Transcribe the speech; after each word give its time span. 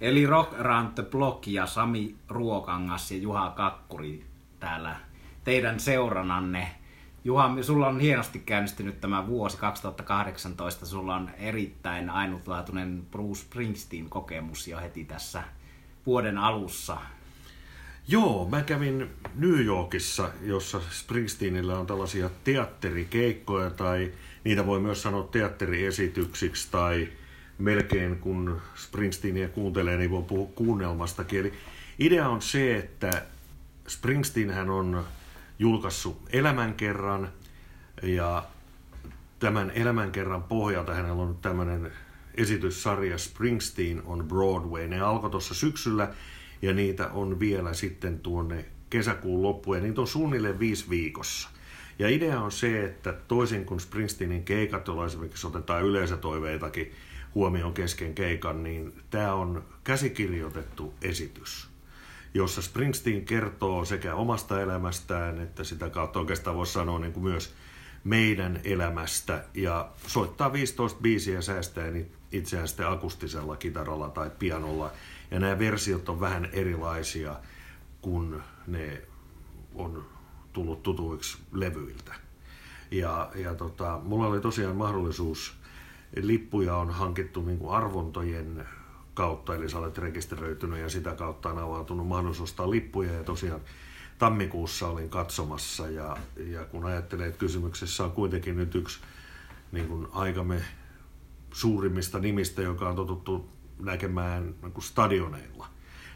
Eli 0.00 0.26
Rock 0.26 0.60
Around 0.60 0.92
the 0.94 1.02
Block 1.02 1.46
ja 1.46 1.66
Sami 1.66 2.14
Ruokangas 2.28 3.10
ja 3.10 3.18
Juha 3.18 3.50
Kakkuri 3.50 4.24
täällä 4.60 4.96
teidän 5.44 5.80
seurananne. 5.80 6.74
Juha, 7.24 7.62
sulla 7.62 7.88
on 7.88 8.00
hienosti 8.00 8.38
käynnistynyt 8.38 9.00
tämä 9.00 9.26
vuosi 9.26 9.56
2018. 9.56 10.86
Sulla 10.86 11.16
on 11.16 11.30
erittäin 11.38 12.10
ainutlaatuinen 12.10 13.06
Bruce 13.10 13.40
Springsteen 13.40 14.08
kokemus 14.08 14.68
jo 14.68 14.80
heti 14.80 15.04
tässä 15.04 15.42
vuoden 16.06 16.38
alussa. 16.38 16.96
Joo, 18.08 18.48
mä 18.50 18.62
kävin 18.62 19.10
New 19.34 19.64
Yorkissa, 19.64 20.30
jossa 20.42 20.80
Springsteenillä 20.90 21.78
on 21.78 21.86
tällaisia 21.86 22.30
teatterikeikkoja 22.44 23.70
tai 23.70 24.12
niitä 24.44 24.66
voi 24.66 24.80
myös 24.80 25.02
sanoa 25.02 25.22
teatteriesityksiksi 25.22 26.68
tai 26.70 27.08
melkein 27.58 28.18
kun 28.18 28.60
Springsteenia 28.74 29.48
kuuntelee, 29.48 29.96
niin 29.96 30.10
voi 30.10 30.22
puhua 30.22 30.48
kuunnelmastakin. 30.54 31.40
Eli 31.40 31.52
idea 31.98 32.28
on 32.28 32.42
se, 32.42 32.76
että 32.76 33.22
Springsteen 33.88 34.50
hän 34.50 34.70
on 34.70 35.04
julkaissut 35.58 36.22
elämänkerran 36.32 37.28
ja 38.02 38.44
tämän 39.38 39.70
elämänkerran 39.70 40.42
pohjalta 40.42 40.94
hänellä 40.94 41.22
on 41.22 41.38
tämmöinen 41.42 41.92
esityssarja 42.34 43.18
Springsteen 43.18 44.02
on 44.06 44.24
Broadway. 44.28 44.88
Ne 44.88 45.00
alkoi 45.00 45.30
tuossa 45.30 45.54
syksyllä 45.54 46.14
ja 46.62 46.72
niitä 46.72 47.08
on 47.08 47.40
vielä 47.40 47.74
sitten 47.74 48.20
tuonne 48.20 48.64
kesäkuun 48.90 49.42
loppuun 49.42 49.76
ja 49.76 49.82
niitä 49.82 50.00
on 50.00 50.06
suunnilleen 50.06 50.58
viisi 50.58 50.90
viikossa. 50.90 51.48
Ja 51.98 52.08
idea 52.08 52.40
on 52.40 52.52
se, 52.52 52.84
että 52.84 53.12
toisin 53.12 53.64
kuin 53.64 53.80
Springsteenin 53.80 54.44
keikat, 54.44 54.86
joilla 54.86 55.06
esimerkiksi 55.06 55.46
otetaan 55.46 55.84
yleisötoiveitakin 55.84 56.92
huomioon 57.34 57.74
kesken 57.74 58.14
keikan, 58.14 58.62
niin 58.62 58.92
tämä 59.10 59.34
on 59.34 59.64
käsikirjoitettu 59.84 60.94
esitys, 61.02 61.68
jossa 62.34 62.62
Springsteen 62.62 63.24
kertoo 63.24 63.84
sekä 63.84 64.14
omasta 64.14 64.60
elämästään, 64.60 65.40
että 65.40 65.64
sitä 65.64 65.90
kautta 65.90 66.18
oikeastaan 66.18 66.56
voisi 66.56 66.72
sanoa 66.72 66.98
niin 66.98 67.12
kuin 67.12 67.24
myös 67.24 67.54
meidän 68.04 68.60
elämästä 68.64 69.44
ja 69.54 69.88
soittaa 70.06 70.52
15 70.52 71.00
biisiä 71.02 71.40
säästäen 71.40 72.06
itseään 72.32 72.68
sitten 72.68 72.88
akustisella 72.88 73.56
kitaralla 73.56 74.08
tai 74.08 74.30
pianolla. 74.38 74.92
Ja 75.30 75.40
nämä 75.40 75.58
versiot 75.58 76.08
on 76.08 76.20
vähän 76.20 76.48
erilaisia, 76.52 77.36
kun 78.02 78.42
ne 78.66 79.02
on 79.74 80.06
tullut 80.52 80.82
tutuiksi 80.82 81.38
levyiltä. 81.52 82.14
Ja, 82.90 83.30
ja 83.34 83.54
tota, 83.54 84.00
mulla 84.02 84.26
oli 84.26 84.40
tosiaan 84.40 84.76
mahdollisuus, 84.76 85.57
lippuja 86.16 86.76
on 86.76 86.90
hankittu 86.90 87.42
niin 87.42 87.58
kuin 87.58 87.76
arvontojen 87.76 88.66
kautta, 89.14 89.54
eli 89.54 89.68
sä 89.68 89.78
olet 89.78 89.98
rekisteröitynyt 89.98 90.78
ja 90.78 90.88
sitä 90.88 91.14
kautta 91.14 91.48
on 91.48 91.58
avautunut 91.58 92.06
mahdollisuus 92.06 92.50
ostaa 92.50 92.70
lippuja. 92.70 93.12
Ja 93.12 93.24
tosiaan 93.24 93.60
tammikuussa 94.18 94.88
olin 94.88 95.10
katsomassa 95.10 95.90
ja, 95.90 96.16
ja 96.36 96.64
kun 96.64 96.84
ajattelee, 96.84 97.26
että 97.26 97.38
kysymyksessä 97.38 98.04
on 98.04 98.12
kuitenkin 98.12 98.56
nyt 98.56 98.74
yksi 98.74 99.00
niin 99.72 99.88
kuin 99.88 100.06
aikamme 100.12 100.62
suurimmista 101.52 102.18
nimistä, 102.18 102.62
joka 102.62 102.88
on 102.88 102.96
totuttu 102.96 103.48
näkemään 103.78 104.54
niin 104.62 104.72
kuin 104.72 104.84
stadioneilla, 104.84 105.66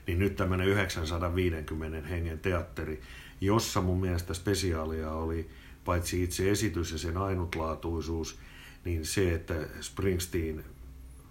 niin 0.07 0.19
nyt 0.19 0.37
tämmöinen 0.37 0.69
950 0.69 2.09
hengen 2.09 2.39
teatteri, 2.39 3.01
jossa 3.41 3.81
mun 3.81 4.01
mielestä 4.01 4.35
spesiaalia 4.35 5.13
oli 5.13 5.51
paitsi 5.85 6.23
itse 6.23 6.51
esitys 6.51 6.93
ja 6.93 6.99
sen 6.99 7.17
ainutlaatuisuus, 7.17 8.39
niin 8.85 9.07
se, 9.07 9.35
että 9.35 9.55
Springsteen 9.81 10.65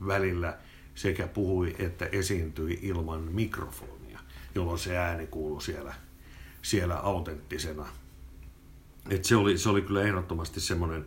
välillä 0.07 0.57
sekä 0.95 1.27
puhui 1.27 1.75
että 1.79 2.05
esiintyi 2.05 2.79
ilman 2.81 3.21
mikrofonia, 3.21 4.19
jolloin 4.55 4.79
se 4.79 4.97
ääni 4.97 5.27
kuului 5.27 5.61
siellä, 5.61 5.93
siellä 6.61 6.95
autenttisena. 6.95 7.87
Et 9.09 9.25
se, 9.25 9.35
oli, 9.35 9.57
se 9.57 9.69
oli 9.69 9.81
kyllä 9.81 10.01
ehdottomasti 10.01 10.59
semmoinen 10.59 11.05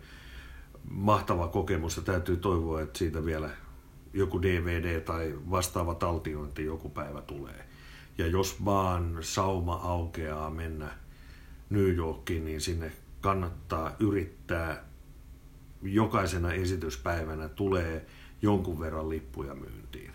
mahtava 0.90 1.48
kokemus 1.48 1.96
ja 1.96 2.02
täytyy 2.02 2.36
toivoa, 2.36 2.80
että 2.80 2.98
siitä 2.98 3.24
vielä 3.24 3.50
joku 4.12 4.42
DVD 4.42 5.00
tai 5.00 5.34
vastaava 5.50 5.94
taltiointi 5.94 6.64
joku 6.64 6.88
päivä 6.88 7.22
tulee. 7.22 7.64
Ja 8.18 8.26
jos 8.26 8.64
vaan 8.64 9.18
sauma 9.20 9.74
aukeaa 9.74 10.50
mennä 10.50 10.90
New 11.70 11.94
Yorkiin, 11.94 12.44
niin 12.44 12.60
sinne 12.60 12.92
kannattaa 13.20 13.96
yrittää. 14.00 14.84
Jokaisena 15.84 16.52
esityspäivänä 16.52 17.48
tulee 17.48 18.06
jonkun 18.42 18.80
verran 18.80 19.08
lippuja 19.08 19.54
myyntiin. 19.54 20.10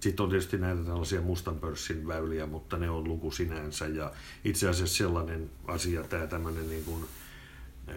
Sitten 0.00 0.24
on 0.24 0.30
tietysti 0.30 0.58
näitä 0.58 0.84
tällaisia 0.84 1.20
mustan 1.20 1.56
pörssin 1.56 2.06
väyliä, 2.06 2.46
mutta 2.46 2.76
ne 2.76 2.90
on 2.90 3.04
luku 3.04 3.30
sinänsä. 3.30 3.86
Ja 3.86 4.12
itse 4.44 4.68
asiassa 4.68 4.96
sellainen 4.96 5.50
asia, 5.66 6.04
tämä 6.04 6.26
tämmöinen 6.26 6.68
niin 6.68 6.84
kuin 6.84 7.04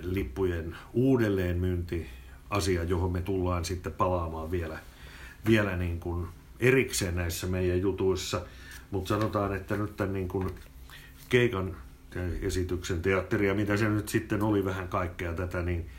lippujen 0.02 0.76
uudelleenmyynti 0.94 2.08
asia, 2.50 2.84
johon 2.84 3.12
me 3.12 3.22
tullaan 3.22 3.66
sitten 3.66 3.94
palaamaan 3.94 4.52
vielä, 4.52 4.80
vielä 5.48 5.78
niin 5.78 6.00
kuin 6.00 6.28
erikseen 6.60 7.16
näissä 7.16 7.48
meidän 7.48 7.82
jutuissa. 7.82 8.42
Mutta 8.92 9.08
sanotaan, 9.08 9.56
että 9.56 9.78
nyt 9.78 9.98
tämän 9.98 10.14
niin 10.14 10.28
kuin 10.28 10.50
keikan 11.30 11.78
esityksen 12.42 13.02
teatteria, 13.02 13.54
mitä 13.54 13.78
se 13.78 13.90
nyt 13.90 14.10
sitten 14.10 14.44
oli 14.44 14.66
vähän 14.66 14.88
kaikkea 14.88 15.34
tätä, 15.34 15.62
niin 15.62 15.90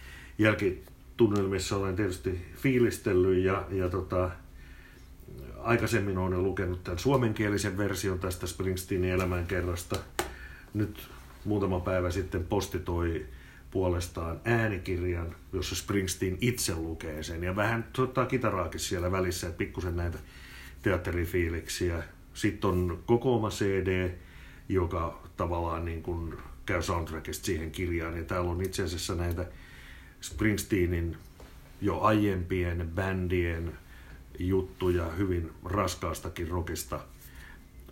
jälkitunnelmissa 1.21 1.77
olen 1.77 1.97
tietysti 1.97 2.41
fiilistellyt 2.56 3.44
ja, 3.44 3.66
ja 3.71 3.88
tota, 3.88 4.31
aikaisemmin 5.59 6.19
olen 6.19 6.43
lukenut 6.43 6.84
tämän 6.84 6.99
suomenkielisen 6.99 7.78
version 7.78 8.19
tästä 8.19 8.47
Springsteenin 8.47 9.10
elämänkerrasta. 9.10 9.97
Nyt 10.75 11.09
muutama 11.44 11.81
päivä 11.81 12.10
sitten 12.10 12.44
posti 12.44 12.78
toi 12.78 13.26
puolestaan 13.71 14.41
äänikirjan, 14.44 15.37
jossa 15.53 15.75
Springsteen 15.75 16.38
itse 16.41 16.75
lukee 16.75 17.22
sen. 17.22 17.44
Ja 17.44 17.56
vähän 17.56 17.88
soittaa 17.97 18.26
kitaraakin 18.26 18.81
siellä 18.81 19.12
välissä, 19.12 19.47
että 19.47 19.59
pikkusen 19.59 19.97
näitä 19.97 20.19
teatterifiiliksiä. 20.82 22.03
Sitten 22.34 22.71
on 22.71 23.03
kokooma 23.06 23.50
CD, 23.50 24.10
joka 24.69 25.22
tavallaan 25.37 25.84
niin 25.84 26.03
kuin 26.03 26.34
käy 26.66 26.82
soundtrackista 26.82 27.47
siihen 27.47 27.71
kirjaan. 27.71 28.16
Ja 28.16 28.25
täällä 28.25 28.50
on 28.50 28.62
itse 28.62 28.82
asiassa 28.82 29.15
näitä 29.15 29.47
Springsteenin 30.26 31.16
jo 31.81 32.00
aiempien 32.00 32.91
bändien 32.94 33.72
juttuja 34.38 35.04
hyvin 35.04 35.53
raskaastakin 35.64 36.48
rockista 36.48 37.00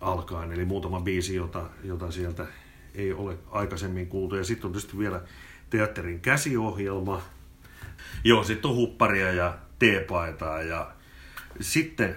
alkaen. 0.00 0.52
Eli 0.52 0.64
muutama 0.64 1.00
biisi, 1.00 1.34
jota, 1.34 1.70
jota 1.84 2.10
sieltä 2.10 2.46
ei 2.94 3.12
ole 3.12 3.38
aikaisemmin 3.50 4.06
kuultu. 4.06 4.36
Ja 4.36 4.44
sitten 4.44 4.66
on 4.66 4.72
tietysti 4.72 4.98
vielä 4.98 5.22
teatterin 5.70 6.20
käsiohjelma. 6.20 7.22
Joo, 8.24 8.44
sitten 8.44 8.70
on 8.70 8.76
hupparia 8.76 9.32
ja 9.32 9.58
teepaitaa 9.78 10.62
ja 10.62 10.94
sitten 11.60 12.16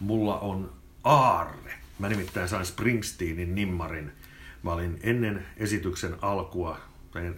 mulla 0.00 0.38
on 0.38 0.72
aarre. 1.04 1.74
Mä 1.98 2.08
nimittäin 2.08 2.48
sain 2.48 2.66
Springsteenin 2.66 3.54
nimmarin. 3.54 4.12
Mä 4.62 4.72
olin 4.72 4.98
ennen 5.02 5.46
esityksen 5.56 6.16
alkua, 6.22 6.78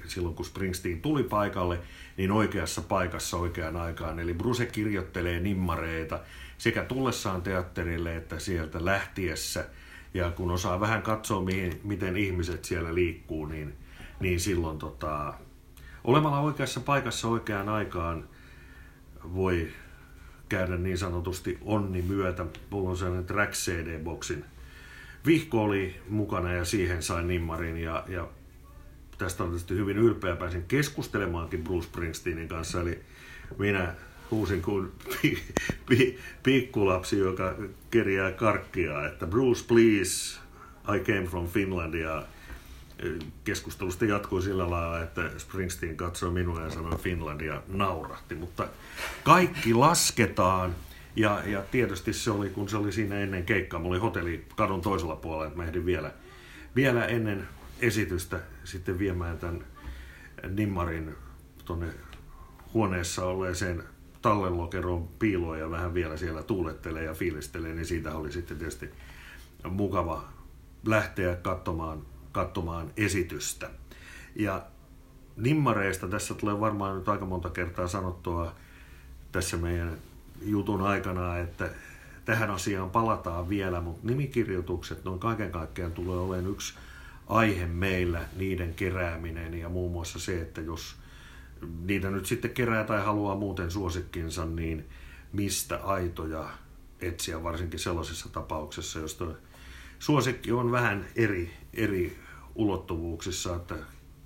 silloin 0.06 0.34
kun 0.34 0.44
Springsteen 0.44 1.00
tuli 1.00 1.22
paikalle, 1.22 1.78
niin 2.16 2.32
oikeassa 2.32 2.82
paikassa 2.82 3.36
oikeaan 3.36 3.76
aikaan. 3.76 4.18
Eli 4.18 4.34
Bruce 4.34 4.66
kirjoittelee 4.66 5.40
nimmareita 5.40 6.20
sekä 6.58 6.84
tullessaan 6.84 7.42
teatterille 7.42 8.16
että 8.16 8.38
sieltä 8.38 8.84
lähtiessä. 8.84 9.66
Ja 10.14 10.30
kun 10.30 10.50
osaa 10.50 10.80
vähän 10.80 11.02
katsoa, 11.02 11.42
mihin, 11.42 11.80
miten 11.84 12.16
ihmiset 12.16 12.64
siellä 12.64 12.94
liikkuu, 12.94 13.46
niin, 13.46 13.74
niin 14.20 14.40
silloin 14.40 14.78
tota, 14.78 15.34
olemalla 16.04 16.40
oikeassa 16.40 16.80
paikassa 16.80 17.28
oikeaan 17.28 17.68
aikaan 17.68 18.28
voi 19.34 19.68
käydä 20.48 20.76
niin 20.76 20.98
sanotusti 20.98 21.58
onni 21.60 22.02
myötä. 22.02 22.46
Mulla 22.70 22.90
on 22.90 22.96
sellainen 22.96 23.26
Track 23.26 23.52
CD-boksin. 23.52 24.44
Vihko 25.26 25.62
oli 25.62 26.00
mukana 26.08 26.52
ja 26.52 26.64
siihen 26.64 27.02
sain 27.02 27.28
nimmarin 27.28 27.76
ja, 27.76 28.04
ja 28.08 28.28
tästä 29.18 29.42
on 29.42 29.48
tietysti 29.48 29.74
hyvin 29.74 29.96
ylpeä. 29.96 30.36
Pääsin 30.36 30.64
keskustelemaankin 30.68 31.64
Bruce 31.64 31.86
Springsteenin 31.86 32.48
kanssa, 32.48 32.80
eli 32.80 33.00
minä 33.58 33.94
huusin 34.30 34.62
kuin 34.62 34.92
pi, 35.22 35.42
pi, 35.88 36.18
pikkulapsi, 36.42 37.18
joka 37.18 37.54
kerjää 37.90 38.32
karkkia, 38.32 39.06
että 39.06 39.26
Bruce 39.26 39.64
please, 39.68 40.40
I 40.96 41.00
came 41.00 41.26
from 41.26 41.48
Finland 41.48 41.94
ja 41.94 42.24
keskustelusta 43.44 44.04
jatkui 44.04 44.42
sillä 44.42 44.70
lailla, 44.70 45.02
että 45.02 45.30
Springsteen 45.38 45.96
katsoi 45.96 46.30
minua 46.30 46.60
ja 46.60 46.70
sanoi 46.70 46.98
Finland 46.98 47.40
ja 47.40 47.62
naurahti, 47.68 48.34
mutta 48.34 48.68
kaikki 49.24 49.74
lasketaan. 49.74 50.74
Ja, 51.16 51.42
ja 51.46 51.62
tietysti 51.70 52.12
se 52.12 52.30
oli, 52.30 52.50
kun 52.50 52.68
se 52.68 52.76
oli 52.76 52.92
siinä 52.92 53.18
ennen 53.18 53.44
keikkaa, 53.44 53.80
mulla 53.80 53.94
oli 53.94 54.02
hotelli 54.02 54.44
kadun 54.56 54.80
toisella 54.80 55.16
puolella, 55.16 55.46
että 55.46 55.56
mä 55.56 55.64
ehdin 55.64 55.86
vielä, 55.86 56.12
vielä 56.76 57.04
ennen 57.04 57.48
esitystä 57.80 58.40
sitten 58.64 58.98
viemään 58.98 59.38
tämän 59.38 59.64
Nimmarin 60.48 61.14
tuonne 61.64 61.86
huoneessa 62.74 63.24
olleeseen 63.24 63.84
tallenlokeron 64.22 65.08
piiloon 65.08 65.58
ja 65.58 65.70
vähän 65.70 65.94
vielä 65.94 66.16
siellä 66.16 66.42
tuulettelee 66.42 67.04
ja 67.04 67.14
fiilistelee, 67.14 67.74
niin 67.74 67.86
siitä 67.86 68.14
oli 68.14 68.32
sitten 68.32 68.58
tietysti 68.58 68.90
mukava 69.70 70.24
lähteä 70.86 71.36
katsomaan, 71.36 72.02
katsomaan 72.32 72.90
esitystä. 72.96 73.70
Ja 74.36 74.66
nimmareista 75.36 76.08
tässä 76.08 76.34
tulee 76.34 76.60
varmaan 76.60 76.96
nyt 76.96 77.08
aika 77.08 77.26
monta 77.26 77.50
kertaa 77.50 77.88
sanottua 77.88 78.54
tässä 79.32 79.56
meidän 79.56 79.98
jutun 80.42 80.82
aikana, 80.82 81.38
että 81.38 81.70
tähän 82.24 82.50
asiaan 82.50 82.90
palataan 82.90 83.48
vielä, 83.48 83.80
mutta 83.80 84.06
nimikirjoitukset 84.06 85.04
noin 85.04 85.20
kaiken 85.20 85.50
kaikkiaan 85.50 85.92
tulee 85.92 86.18
olemaan 86.18 86.50
yksi 86.50 86.74
aihe 87.28 87.66
meillä, 87.66 88.20
niiden 88.36 88.74
kerääminen 88.74 89.54
ja 89.54 89.68
muun 89.68 89.92
muassa 89.92 90.18
se, 90.18 90.40
että 90.40 90.60
jos 90.60 90.96
niitä 91.80 92.10
nyt 92.10 92.26
sitten 92.26 92.50
kerää 92.50 92.84
tai 92.84 93.04
haluaa 93.04 93.36
muuten 93.36 93.70
suosikkinsa, 93.70 94.46
niin 94.46 94.84
mistä 95.32 95.76
aitoja 95.76 96.48
etsiä, 97.00 97.42
varsinkin 97.42 97.80
sellaisessa 97.80 98.28
tapauksessa, 98.28 98.98
josta 98.98 99.26
suosikki 99.98 100.52
on 100.52 100.72
vähän 100.72 101.06
eri, 101.16 101.50
eri 101.74 102.18
ulottuvuuksissa, 102.54 103.56
että 103.56 103.74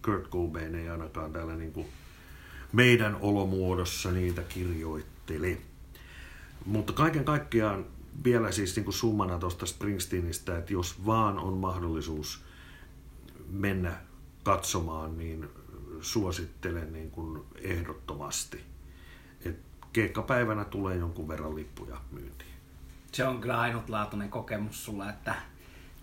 Kurt 0.04 0.30
Cobain 0.30 0.74
ei 0.74 0.88
ainakaan 0.88 1.32
täällä 1.32 1.56
niin 1.56 1.72
kuin 1.72 1.86
meidän 2.72 3.16
olomuodossa 3.20 4.12
niitä 4.12 4.42
kirjoitteli. 4.42 5.60
Mutta 6.66 6.92
kaiken 6.92 7.24
kaikkiaan 7.24 7.86
vielä 8.24 8.52
siis 8.52 8.76
niin 8.76 8.84
kuin 8.84 8.94
summana 8.94 9.38
tuosta 9.38 9.66
Springsteenistä, 9.66 10.58
että 10.58 10.72
jos 10.72 11.06
vaan 11.06 11.38
on 11.38 11.52
mahdollisuus 11.52 12.44
mennä 13.52 13.92
katsomaan, 14.44 15.18
niin 15.18 15.48
suosittelen 16.00 16.92
niin 16.92 17.10
kuin 17.10 17.42
ehdottomasti. 17.62 18.64
Et 19.44 19.60
keikkapäivänä 19.92 20.64
tulee 20.64 20.96
jonkun 20.96 21.28
verran 21.28 21.54
lippuja 21.54 21.96
myyntiin. 22.10 22.52
Se 23.12 23.26
on 23.26 23.40
kyllä 23.40 23.60
ainutlaatuinen 23.60 24.28
kokemus 24.28 24.84
sulla, 24.84 25.10
että, 25.10 25.34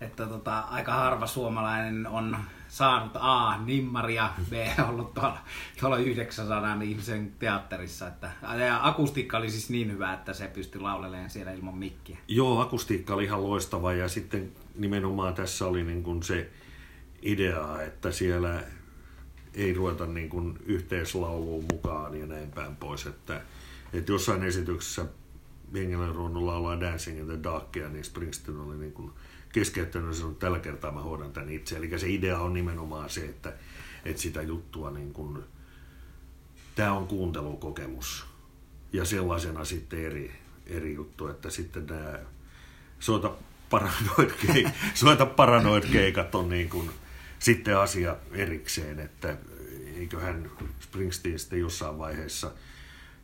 että 0.01 0.25
tota, 0.25 0.59
aika 0.59 0.93
harva 0.93 1.27
suomalainen 1.27 2.07
on 2.07 2.37
saanut 2.67 3.11
A, 3.15 3.57
nimmaria, 3.57 4.29
B, 4.49 4.53
ollut 4.89 5.13
tuolla, 5.13 5.37
tuolla 5.79 5.97
900 5.97 6.81
ihmisen 6.81 7.31
teatterissa. 7.39 8.07
Että, 8.07 8.31
ja 8.57 8.87
akustiikka 8.87 9.37
oli 9.37 9.49
siis 9.49 9.69
niin 9.69 9.91
hyvä, 9.91 10.13
että 10.13 10.33
se 10.33 10.47
pystyi 10.47 10.81
laulelemaan 10.81 11.29
siellä 11.29 11.51
ilman 11.51 11.77
mikkiä. 11.77 12.17
Joo, 12.27 12.61
akustiikka 12.61 13.13
oli 13.13 13.23
ihan 13.23 13.43
loistava 13.43 13.93
ja 13.93 14.09
sitten 14.09 14.51
nimenomaan 14.75 15.33
tässä 15.33 15.67
oli 15.67 15.83
niin 15.83 16.03
kuin 16.03 16.23
se 16.23 16.49
idea, 17.21 17.81
että 17.81 18.11
siellä 18.11 18.63
ei 19.53 19.73
ruveta 19.73 20.05
niin 20.05 20.29
kuin 20.29 20.59
yhteislauluun 20.65 21.65
mukaan 21.71 22.19
ja 22.19 22.25
näin 22.25 22.51
päin 22.51 22.75
pois. 22.75 23.05
Että, 23.05 23.41
että 23.93 24.11
jossain 24.11 24.43
esityksessä 24.43 25.05
Jengelen 25.73 26.15
Ronnu 26.15 26.47
laulaa 26.47 26.81
Dancing 26.81 27.19
in 27.19 27.25
the 27.25 27.43
Darkia, 27.43 27.89
niin 27.89 28.03
Springsteen 28.03 28.57
oli 28.57 28.77
niin 28.77 28.93
kuin 28.93 29.11
keskeyttänyt 29.53 30.15
sanonut, 30.15 30.35
että 30.35 30.45
tällä 30.45 30.59
kertaa 30.59 30.91
mä 30.91 31.01
hoidan 31.01 31.33
tämän 31.33 31.49
itse. 31.49 31.77
Eli 31.77 31.99
se 31.99 32.09
idea 32.09 32.39
on 32.39 32.53
nimenomaan 32.53 33.09
se, 33.09 33.25
että, 33.25 33.53
että 34.05 34.21
sitä 34.21 34.41
juttua 34.41 34.91
niin 34.91 35.13
kuin, 35.13 35.43
tämä 36.75 36.93
on 36.93 37.07
kuuntelukokemus. 37.07 38.25
Ja 38.93 39.05
sellaisena 39.05 39.65
sitten 39.65 40.05
eri, 40.05 40.31
eri 40.67 40.93
juttu, 40.93 41.27
että 41.27 41.49
sitten 41.49 41.85
nämä 41.85 42.19
soita 42.99 43.31
paranoid, 43.69 44.31
keik, 44.47 44.67
soita 44.93 45.25
paranoid 45.25 45.83
keikat 45.91 46.35
on 46.35 46.49
niin 46.49 46.69
kuin, 46.69 46.91
sitten 47.39 47.77
asia 47.77 48.15
erikseen, 48.31 48.99
että 48.99 49.37
eiköhän 49.95 50.51
Springsteen 50.79 51.39
sitten 51.39 51.59
jossain 51.59 51.97
vaiheessa 51.97 52.51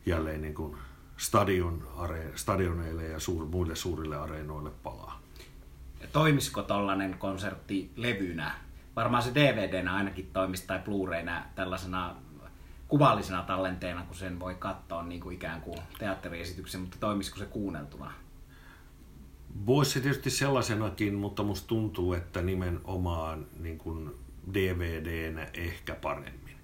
jälleen 0.06 0.42
niin 0.42 0.54
kuin 0.54 0.76
stadion, 1.16 1.88
are, 1.96 2.32
stadioneille 2.34 3.04
ja 3.04 3.20
suur, 3.20 3.46
muille 3.46 3.76
suurille 3.76 4.16
areenoille 4.16 4.70
palaa. 4.82 5.20
Toimisiko 6.12 6.62
tollainen 6.62 7.18
konsertti 7.18 7.90
levynä? 7.96 8.54
Varmaan 8.96 9.22
se 9.22 9.34
DVDnä 9.34 9.94
ainakin 9.94 10.30
toimisi 10.32 10.66
tai 10.66 10.78
Blu-rayna 10.78 11.42
tällaisena 11.54 12.16
kuvallisena 12.88 13.42
tallenteena, 13.42 14.02
kun 14.02 14.16
sen 14.16 14.40
voi 14.40 14.54
katsoa 14.54 15.02
niin 15.02 15.20
kuin 15.20 15.34
ikään 15.34 15.60
kuin 15.60 15.78
teatteriesityksen, 15.98 16.80
mutta 16.80 16.96
toimisiko 17.00 17.38
se 17.38 17.46
kuunneltuna? 17.46 18.12
Voisi 19.66 19.90
se 19.90 20.00
tietysti 20.00 20.30
sellaisenakin, 20.30 21.14
mutta 21.14 21.42
musta 21.42 21.68
tuntuu, 21.68 22.12
että 22.12 22.42
nimenomaan 22.42 23.46
niin 23.60 23.78
kuin 23.78 24.10
DVDnä 24.54 25.48
ehkä 25.54 25.94
paremmin. 25.94 26.56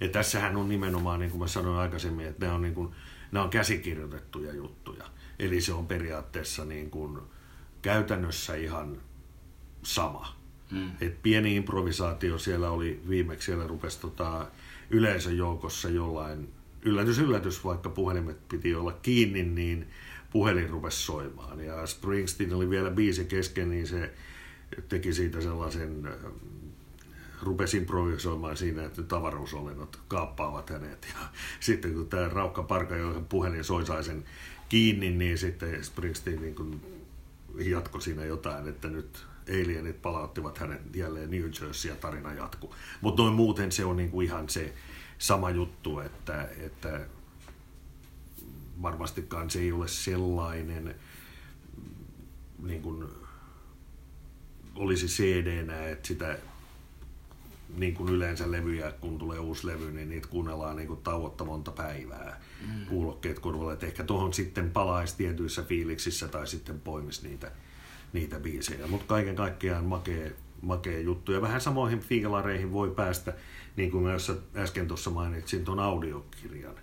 Ja 0.00 0.08
tässähän 0.08 0.56
on 0.56 0.68
nimenomaan, 0.68 1.20
niin 1.20 1.30
kuin 1.30 1.40
mä 1.40 1.46
sanoin 1.46 1.78
aikaisemmin, 1.78 2.26
että 2.26 2.46
nämä 2.46 2.54
on, 2.54 2.62
niin 2.62 2.74
kuin, 2.74 2.94
nämä 3.32 3.44
on 3.44 3.50
käsikirjoitettuja 3.50 4.52
juttuja. 4.54 5.04
Eli 5.38 5.60
se 5.60 5.72
on 5.72 5.86
periaatteessa 5.86 6.64
niin 6.64 6.90
kuin 6.90 7.18
käytännössä 7.82 8.54
ihan 8.54 9.00
sama. 9.82 10.36
Mm. 10.70 10.90
Et 11.00 11.22
pieni 11.22 11.56
improvisaatio 11.56 12.38
siellä 12.38 12.70
oli 12.70 13.02
viimeksi, 13.08 13.46
siellä 13.46 13.66
rupesi 13.66 14.00
tota, 14.00 14.46
yleisön 14.90 15.36
joukossa 15.36 15.88
jollain, 15.88 16.52
yllätys 16.82 17.18
yllätys, 17.18 17.64
vaikka 17.64 17.88
puhelimet 17.88 18.48
piti 18.48 18.74
olla 18.74 18.92
kiinni, 18.92 19.42
niin 19.42 19.86
puhelin 20.30 20.70
rupesi 20.70 21.02
soimaan. 21.02 21.60
Ja 21.60 21.86
Springsteen 21.86 22.54
oli 22.54 22.70
vielä 22.70 22.90
biisi 22.90 23.24
kesken, 23.24 23.70
niin 23.70 23.86
se 23.86 24.12
teki 24.88 25.12
siitä 25.12 25.40
sellaisen, 25.40 26.06
äh, 26.06 26.32
rupesi 27.42 27.76
improvisoimaan 27.76 28.56
siinä, 28.56 28.84
että 28.84 29.02
tavaruusolennot 29.02 30.00
kaappaavat 30.08 30.70
hänet. 30.70 31.06
Ja 31.14 31.28
sitten 31.60 31.94
kun 31.94 32.08
tämä 32.08 32.28
Raukka 32.28 32.62
Parka, 32.62 32.96
johon 32.96 33.26
puhelin 33.26 33.64
soi, 33.64 33.86
sai 33.86 34.04
sen 34.04 34.24
kiinni, 34.68 35.10
niin 35.10 35.38
sitten 35.38 35.84
Springsteen 35.84 36.42
niin 36.42 36.54
kuin 36.54 36.80
jatkoi 37.58 38.02
siinä 38.02 38.24
jotain, 38.24 38.68
että 38.68 38.88
nyt 38.88 39.26
alienit 39.48 40.02
palauttivat 40.02 40.58
hänet 40.58 40.96
jälleen 40.96 41.30
New 41.30 41.50
Jersey 41.60 41.90
ja 41.90 41.96
tarina 41.96 42.34
jatkuu. 42.34 42.74
Mutta 43.00 43.22
noin 43.22 43.34
muuten 43.34 43.72
se 43.72 43.84
on 43.84 43.96
niin 43.96 44.10
kuin 44.10 44.26
ihan 44.26 44.48
se 44.48 44.74
sama 45.18 45.50
juttu, 45.50 46.00
että, 46.00 46.48
että 46.58 47.00
varmastikaan 48.82 49.50
se 49.50 49.60
ei 49.60 49.72
ole 49.72 49.88
sellainen 49.88 50.94
niin 52.62 52.82
kuin 52.82 53.04
olisi 54.74 55.06
CD-nä, 55.06 55.88
että 55.88 56.08
sitä 56.08 56.38
niin 57.76 57.94
kuin 57.94 58.08
yleensä 58.08 58.50
levyjä, 58.50 58.92
kun 58.92 59.18
tulee 59.18 59.38
uusi 59.38 59.66
levy, 59.66 59.90
niin 59.90 60.08
niitä 60.08 60.28
kuunnellaan 60.28 60.76
niin 60.76 60.88
kuin 60.88 61.02
tauotta 61.02 61.44
monta 61.44 61.70
päivää 61.70 62.40
mm. 62.66 62.86
kuulokkeet 62.86 63.38
korvalle. 63.38 63.72
Että 63.72 63.86
ehkä 63.86 64.04
tuohon 64.04 64.32
sitten 64.32 64.70
palaisi 64.70 65.16
tietyissä 65.16 65.62
fiiliksissä 65.62 66.28
tai 66.28 66.46
sitten 66.46 66.80
poimisi 66.80 67.28
niitä, 67.28 67.52
niitä 68.12 68.40
biisejä. 68.40 68.86
Mutta 68.86 69.06
kaiken 69.06 69.36
kaikkiaan 69.36 69.84
makee, 69.84 70.36
makee 70.62 71.00
juttu. 71.00 71.32
Ja 71.32 71.42
vähän 71.42 71.60
samoihin 71.60 72.00
fiilareihin 72.00 72.72
voi 72.72 72.90
päästä, 72.90 73.34
niin 73.76 73.90
kuin 73.90 74.04
mä 74.04 74.16
äsken 74.56 74.88
tuossa 74.88 75.10
mainitsin, 75.10 75.64
tuon 75.64 75.80
audiokirjan. 75.80 76.74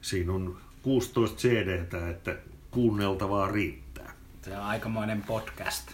Siinä 0.00 0.32
on 0.32 0.56
16 0.84 1.36
CDtä, 1.36 2.10
että 2.10 2.36
kuunneltavaa 2.70 3.48
riittää. 3.48 4.12
Se 4.42 4.56
on 4.56 4.62
aikamoinen 4.62 5.22
podcast. 5.22 5.92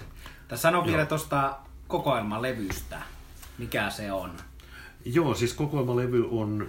Tässä 0.49 0.63
sanon 0.63 0.87
vielä 0.87 1.07
tuosta 1.07 1.57
kokoelmalevystä. 1.89 3.03
Mikä 3.59 3.91
se 3.91 4.13
on? 4.13 4.31
Joo, 5.05 5.35
siis 5.35 5.55
kokoelmalevy 5.55 6.29
on 6.31 6.69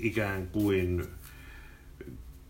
ikään 0.00 0.46
kuin 0.46 1.06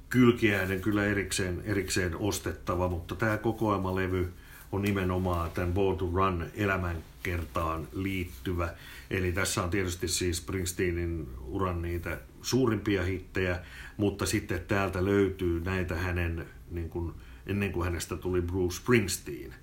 kylkiäinen 0.08 0.80
kyllä 0.80 1.04
erikseen, 1.04 1.62
erikseen 1.64 2.16
ostettava, 2.16 2.88
mutta 2.88 3.14
tämä 3.14 3.36
kokoelmalevy 3.36 4.32
on 4.72 4.82
nimenomaan 4.82 5.50
tämän 5.50 5.72
Born 5.72 5.98
to 5.98 6.10
Run 6.14 6.46
elämänkertaan 6.54 7.88
liittyvä. 7.92 8.68
Eli 9.10 9.32
tässä 9.32 9.62
on 9.62 9.70
tietysti 9.70 10.08
siis 10.08 10.36
Springsteenin 10.36 11.28
uran 11.46 11.82
niitä 11.82 12.18
suurimpia 12.42 13.02
hittejä, 13.02 13.60
mutta 13.96 14.26
sitten 14.26 14.60
täältä 14.60 15.04
löytyy 15.04 15.60
näitä 15.60 15.94
hänen, 15.94 16.46
niin 16.70 16.90
kuin, 16.90 17.14
ennen 17.46 17.72
kuin 17.72 17.84
hänestä 17.84 18.16
tuli 18.16 18.42
Bruce 18.42 18.76
Springsteen, 18.76 19.54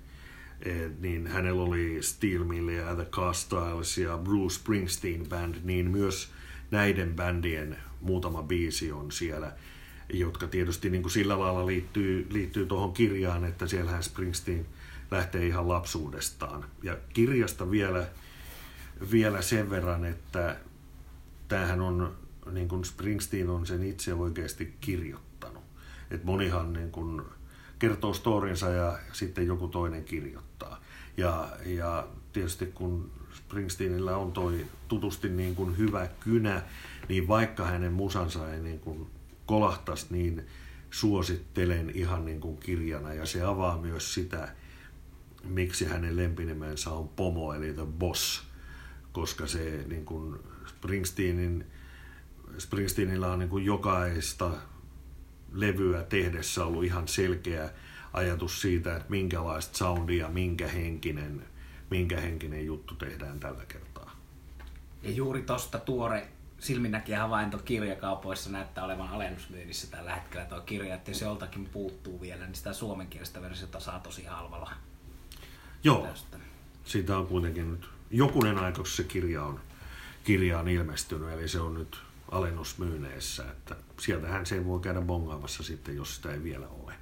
eh, 0.62 0.90
niin 1.00 1.26
hänellä 1.26 1.62
oli 1.62 1.98
Steel 2.00 2.44
Mill 2.44 2.68
ja 2.68 2.94
The 2.94 3.04
Castiles 3.04 3.98
ja 3.98 4.18
Bruce 4.18 4.54
Springsteen 4.54 5.26
Band, 5.28 5.54
niin 5.62 5.90
myös 5.90 6.32
näiden 6.70 7.14
bändien 7.14 7.76
muutama 8.00 8.42
biisi 8.42 8.92
on 8.92 9.12
siellä, 9.12 9.52
jotka 10.12 10.46
tietysti 10.46 10.90
niin 10.90 11.02
kuin 11.02 11.12
sillä 11.12 11.38
lailla 11.38 11.66
liittyy, 11.66 12.26
liittyy 12.30 12.66
tuohon 12.66 12.92
kirjaan, 12.92 13.44
että 13.44 13.66
siellähän 13.66 14.02
Springsteen 14.02 14.66
lähtee 15.10 15.46
ihan 15.46 15.68
lapsuudestaan. 15.68 16.64
Ja 16.82 16.96
kirjasta 17.12 17.70
vielä, 17.70 18.06
vielä 19.10 19.42
sen 19.42 19.70
verran, 19.70 20.04
että 20.04 20.56
tämähän 21.48 21.80
on 21.80 22.16
niin 22.52 22.68
kuin 22.68 22.84
Springsteen 22.84 23.50
on 23.50 23.66
sen 23.66 23.82
itse 23.82 24.14
oikeasti 24.14 24.76
kirjoittanut. 24.80 25.62
Et 26.10 26.24
monihan 26.24 26.72
niin 26.72 26.90
kuin 26.90 27.22
kertoo 27.78 28.14
storinsa 28.14 28.68
ja 28.68 28.98
sitten 29.12 29.46
joku 29.46 29.68
toinen 29.68 30.04
kirjoittaa. 30.04 30.80
Ja, 31.16 31.48
ja 31.66 32.08
tietysti 32.32 32.66
kun 32.66 33.10
Springsteenillä 33.34 34.16
on 34.16 34.32
toi 34.32 34.66
tutusti 34.88 35.28
niin 35.28 35.54
kuin 35.54 35.78
hyvä 35.78 36.08
kynä, 36.20 36.62
niin 37.08 37.28
vaikka 37.28 37.64
hänen 37.64 37.92
musansa 37.92 38.52
ei 38.52 38.60
niin 38.60 38.80
kuin 38.80 39.06
kolahtas, 39.46 40.10
niin 40.10 40.46
suosittelen 40.90 41.90
ihan 41.90 42.24
niin 42.24 42.40
kuin 42.40 42.56
kirjana. 42.56 43.14
Ja 43.14 43.26
se 43.26 43.42
avaa 43.42 43.78
myös 43.78 44.14
sitä, 44.14 44.48
miksi 45.44 45.84
hänen 45.84 46.16
lempinimensä 46.16 46.90
on 46.90 47.08
Pomo, 47.08 47.54
eli 47.54 47.72
The 47.72 47.86
Boss, 47.98 48.44
koska 49.12 49.46
se 49.46 49.84
niin 49.88 50.04
kuin 50.04 50.36
Springsteenin, 50.66 51.64
Springsteenillä 52.58 53.32
on 53.32 53.38
niin 53.38 53.48
kuin 53.48 53.64
jokaista 53.64 54.50
levyä 55.52 56.02
tehdessä 56.02 56.64
ollut 56.64 56.84
ihan 56.84 57.08
selkeä 57.08 57.70
ajatus 58.12 58.60
siitä, 58.60 58.96
että 58.96 59.10
minkälaista 59.10 59.78
soundia, 59.78 60.28
minkä 60.28 60.68
henkinen, 60.68 61.42
minkä 61.90 62.20
henkinen 62.20 62.66
juttu 62.66 62.94
tehdään 62.94 63.40
tällä 63.40 63.64
kertaa. 63.68 64.16
Ja 65.02 65.10
juuri 65.10 65.42
tuosta 65.42 65.78
tuore 65.78 66.28
silminnäkijä 66.58 67.20
havainto 67.20 67.58
kirjakaupoissa 67.58 68.50
näyttää 68.50 68.84
olevan 68.84 69.08
alennusmyynnissä 69.08 69.90
tällä 69.90 70.14
hetkellä 70.14 70.46
tuo 70.46 70.60
kirja, 70.60 70.94
että 70.94 71.10
jos 71.10 71.20
joltakin 71.20 71.66
puuttuu 71.66 72.20
vielä, 72.20 72.44
niin 72.44 72.54
sitä 72.54 72.72
suomenkielistä 72.72 73.42
versiota 73.42 73.80
saa 73.80 74.00
tosi 74.00 74.24
halvalla. 74.24 74.72
Joo, 75.84 76.06
tästä. 76.06 76.38
siitä 76.84 77.18
on 77.18 77.26
kuitenkin 77.26 77.70
nyt 77.70 77.88
jokunen 78.10 78.58
aika, 78.58 78.76
kun 78.76 78.86
se 78.86 79.04
kirja 79.04 79.42
on, 79.44 79.60
kirja 80.24 80.58
on 80.58 80.68
ilmestynyt, 80.68 81.28
eli 81.30 81.48
se 81.48 81.60
on 81.60 81.74
nyt 81.74 82.05
alennusmyyneissä, 82.30 83.42
että 83.50 83.76
sieltähän 84.00 84.46
se 84.46 84.66
voi 84.66 84.80
käydä 84.80 85.00
bongaamassa 85.00 85.62
sitten, 85.62 85.96
jos 85.96 86.16
sitä 86.16 86.32
ei 86.32 86.42
vielä 86.42 86.68
ole. 86.68 86.94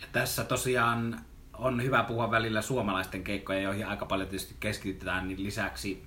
Ja 0.00 0.06
tässä 0.12 0.44
tosiaan 0.44 1.20
on 1.58 1.82
hyvä 1.82 2.02
puhua 2.02 2.30
välillä 2.30 2.62
suomalaisten 2.62 3.24
keikkoja, 3.24 3.60
joihin 3.60 3.86
aika 3.86 4.06
paljon 4.06 4.28
tietysti 4.28 4.56
keskitytään, 4.60 5.28
niin 5.28 5.42
lisäksi 5.42 6.06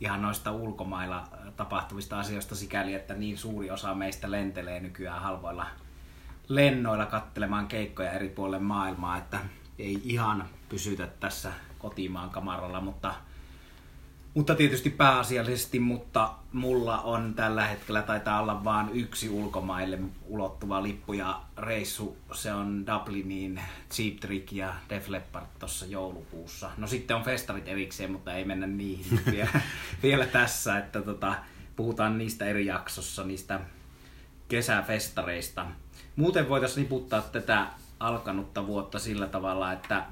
ihan 0.00 0.22
noista 0.22 0.52
ulkomailla 0.52 1.28
tapahtuvista 1.56 2.18
asioista 2.18 2.54
sikäli, 2.54 2.94
että 2.94 3.14
niin 3.14 3.38
suuri 3.38 3.70
osa 3.70 3.94
meistä 3.94 4.30
lentelee 4.30 4.80
nykyään 4.80 5.22
halvoilla 5.22 5.66
lennoilla 6.48 7.06
kattelemaan 7.06 7.66
keikkoja 7.66 8.12
eri 8.12 8.28
puolille 8.28 8.58
maailmaa, 8.58 9.18
että 9.18 9.38
ei 9.78 10.00
ihan 10.04 10.48
pysytä 10.68 11.06
tässä 11.06 11.52
kotimaan 11.78 12.30
kamaralla, 12.30 12.80
mutta 12.80 13.14
mutta 14.34 14.54
tietysti 14.54 14.90
pääasiallisesti, 14.90 15.78
mutta 15.78 16.34
mulla 16.52 17.00
on 17.00 17.34
tällä 17.34 17.66
hetkellä 17.66 18.02
taitaa 18.02 18.40
olla 18.42 18.64
vain 18.64 18.88
yksi 18.92 19.28
ulkomaille 19.28 19.98
ulottuva 20.26 20.82
lippu 20.82 21.12
ja 21.12 21.40
reissu. 21.56 22.16
Se 22.32 22.52
on 22.52 22.86
Dubliniin 22.86 23.60
Cheap 23.90 24.16
Trick 24.16 24.52
ja 24.52 24.74
Def 24.90 25.08
Leppard 25.08 25.46
tuossa 25.58 25.86
joulukuussa. 25.86 26.70
No 26.76 26.86
sitten 26.86 27.16
on 27.16 27.22
festarit 27.22 27.68
erikseen, 27.68 28.10
mutta 28.10 28.34
ei 28.34 28.44
mennä 28.44 28.66
niihin 28.66 29.20
vielä, 29.30 29.60
vielä 30.02 30.26
tässä, 30.26 30.78
että 30.78 31.02
tota, 31.02 31.34
puhutaan 31.76 32.18
niistä 32.18 32.44
eri 32.44 32.66
jaksossa, 32.66 33.24
niistä 33.24 33.60
kesäfestareista. 34.48 35.66
Muuten 36.16 36.48
voitaisiin 36.48 36.82
niputtaa 36.82 37.20
tätä 37.20 37.66
alkanutta 38.00 38.66
vuotta 38.66 38.98
sillä 38.98 39.26
tavalla, 39.26 39.72
että 39.72 40.06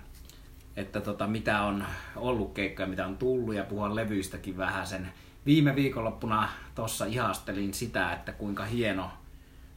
että 0.77 1.01
tota, 1.01 1.27
mitä 1.27 1.63
on 1.63 1.85
ollut 2.17 2.55
keikkoja, 2.55 2.89
mitä 2.89 3.07
on 3.07 3.19
tullut 3.19 3.55
ja 3.55 3.65
puhua 3.65 3.95
levyistäkin 3.95 4.57
vähän 4.57 4.87
sen. 4.87 5.13
Viime 5.47 5.77
viikonloppuna 5.77 6.49
tuossa 6.75 7.05
ihastelin 7.05 7.75
sitä, 7.75 8.13
että 8.13 8.33
kuinka 8.33 8.65
hieno 8.65 9.11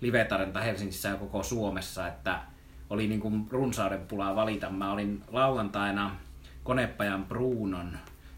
livetarjonta 0.02 0.60
Helsingissä 0.60 1.10
ja 1.10 1.16
koko 1.16 1.44
Suomessa, 1.44 2.08
että 2.08 2.40
oli 2.90 3.08
niin 3.08 3.20
kuin 3.20 3.48
runsauden 3.52 4.08
pulaa 4.08 4.36
valita. 4.36 4.70
Mä 4.70 4.92
olin 4.92 5.24
lauantaina 5.32 6.16
Konepajan 6.64 7.26
Bruunon 7.26 7.98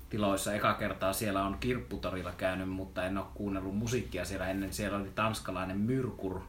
tiloissa 0.10 0.54
eka 0.54 0.74
kertaa. 0.74 1.14
Siellä 1.14 1.44
on 1.44 1.58
kirpputorilla 1.60 2.32
käynyt, 2.32 2.70
mutta 2.70 3.06
en 3.06 3.18
ole 3.18 3.26
kuunnellut 3.34 3.78
musiikkia 3.78 4.26
siellä 4.26 4.48
ennen. 4.48 4.74
Siellä 4.74 4.98
oli 4.98 5.12
tanskalainen 5.16 5.78
Myrkur, 5.78 6.40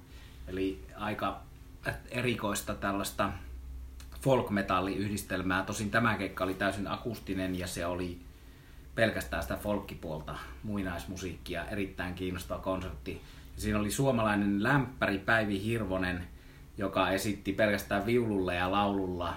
eli 0.48 0.84
aika 0.96 1.40
erikoista 2.10 2.74
tällaista 2.74 3.32
folk 4.20 4.48
yhdistelmää. 4.96 5.62
Tosin 5.62 5.90
tämä 5.90 6.16
keikka 6.16 6.44
oli 6.44 6.54
täysin 6.54 6.88
akustinen 6.88 7.58
ja 7.58 7.66
se 7.66 7.86
oli 7.86 8.18
pelkästään 8.94 9.42
sitä 9.42 9.56
folkkipuolta, 9.56 10.38
muinaismusiikkia, 10.62 11.64
erittäin 11.64 12.14
kiinnostava 12.14 12.58
konsertti. 12.58 13.20
Siinä 13.56 13.78
oli 13.78 13.90
suomalainen 13.90 14.62
lämpäri 14.62 15.18
Päivi 15.18 15.62
Hirvonen, 15.64 16.28
joka 16.78 17.10
esitti 17.10 17.52
pelkästään 17.52 18.06
viululla 18.06 18.54
ja 18.54 18.70
laululla 18.70 19.36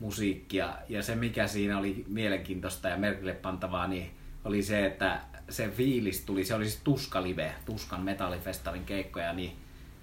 musiikkia. 0.00 0.74
Ja 0.88 1.02
se, 1.02 1.14
mikä 1.14 1.46
siinä 1.46 1.78
oli 1.78 2.04
mielenkiintoista 2.08 2.88
ja 2.88 2.96
merkille 2.96 3.32
pantavaa, 3.32 3.86
niin 3.86 4.10
oli 4.44 4.62
se, 4.62 4.86
että 4.86 5.20
se 5.48 5.68
fiilis 5.68 6.20
tuli, 6.20 6.44
se 6.44 6.54
oli 6.54 6.64
siis 6.64 6.80
Tuska-live, 6.84 7.52
Tuskan 7.64 8.02
metallifestarin 8.02 8.84
keikkoja, 8.84 9.32
niin 9.32 9.52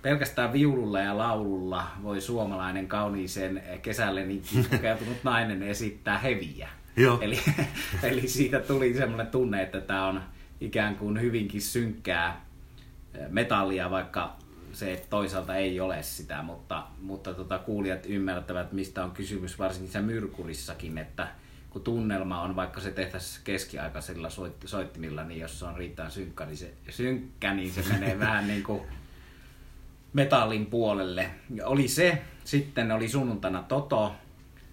pelkästään 0.01 0.53
viululla 0.53 0.99
ja 0.99 1.17
laululla 1.17 1.87
voi 2.03 2.21
suomalainen 2.21 2.87
kauniiseen 2.87 3.63
kesälle 3.81 4.25
niin 4.25 4.43
pukeutunut 4.71 5.17
nainen 5.23 5.63
esittää 5.63 6.17
heviä. 6.17 6.69
Joo. 6.97 7.19
Eli, 7.21 7.39
eli 8.03 8.27
siitä 8.27 8.59
tuli 8.59 8.93
semmoinen 8.93 9.27
tunne, 9.27 9.61
että 9.61 9.81
tämä 9.81 10.07
on 10.07 10.21
ikään 10.61 10.95
kuin 10.95 11.21
hyvinkin 11.21 11.61
synkkää 11.61 12.45
metallia, 13.29 13.91
vaikka 13.91 14.35
se 14.73 15.05
toisaalta 15.09 15.55
ei 15.55 15.79
ole 15.79 16.03
sitä, 16.03 16.41
mutta, 16.41 16.83
mutta 17.01 17.33
tota, 17.33 17.57
kuulijat 17.57 18.05
ymmärtävät, 18.05 18.71
mistä 18.71 19.03
on 19.03 19.11
kysymys, 19.11 19.59
varsinkin 19.59 19.91
se 19.91 20.01
myrkurissakin, 20.01 20.97
että 20.97 21.27
kun 21.69 21.81
tunnelma 21.81 22.41
on, 22.41 22.55
vaikka 22.55 22.81
se 22.81 22.91
tehtäisiin 22.91 23.41
keskiaikaisilla 23.43 24.29
soittimilla, 24.65 25.23
niin 25.23 25.41
jos 25.41 25.59
se 25.59 25.65
on 25.65 25.77
riittävän 25.77 26.11
synkkä, 26.11 26.45
niin 26.45 26.57
se, 26.57 26.73
synkkä, 26.89 27.53
niin 27.53 27.71
se 27.71 27.83
menee 27.93 28.19
vähän 28.25 28.47
niin 28.47 28.63
kuin 28.63 28.81
metallin 30.17 30.65
puolelle. 30.65 31.29
Oli 31.63 31.87
se, 31.87 32.21
sitten 32.43 32.91
oli 32.91 33.09
sunnuntaina 33.09 33.63
Toto, 33.63 34.15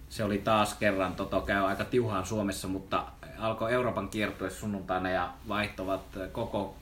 se 0.09 0.23
oli 0.23 0.37
taas 0.37 0.73
kerran, 0.73 1.15
Toto 1.15 1.41
käy 1.41 1.65
aika 1.65 1.85
tiuhaan 1.85 2.25
Suomessa, 2.25 2.67
mutta 2.67 3.05
alkoi 3.37 3.73
Euroopan 3.73 4.09
kiertue 4.09 4.49
sunnuntaina 4.49 5.09
ja 5.09 5.33
vaihtovat 5.47 6.01
koko 6.31 6.75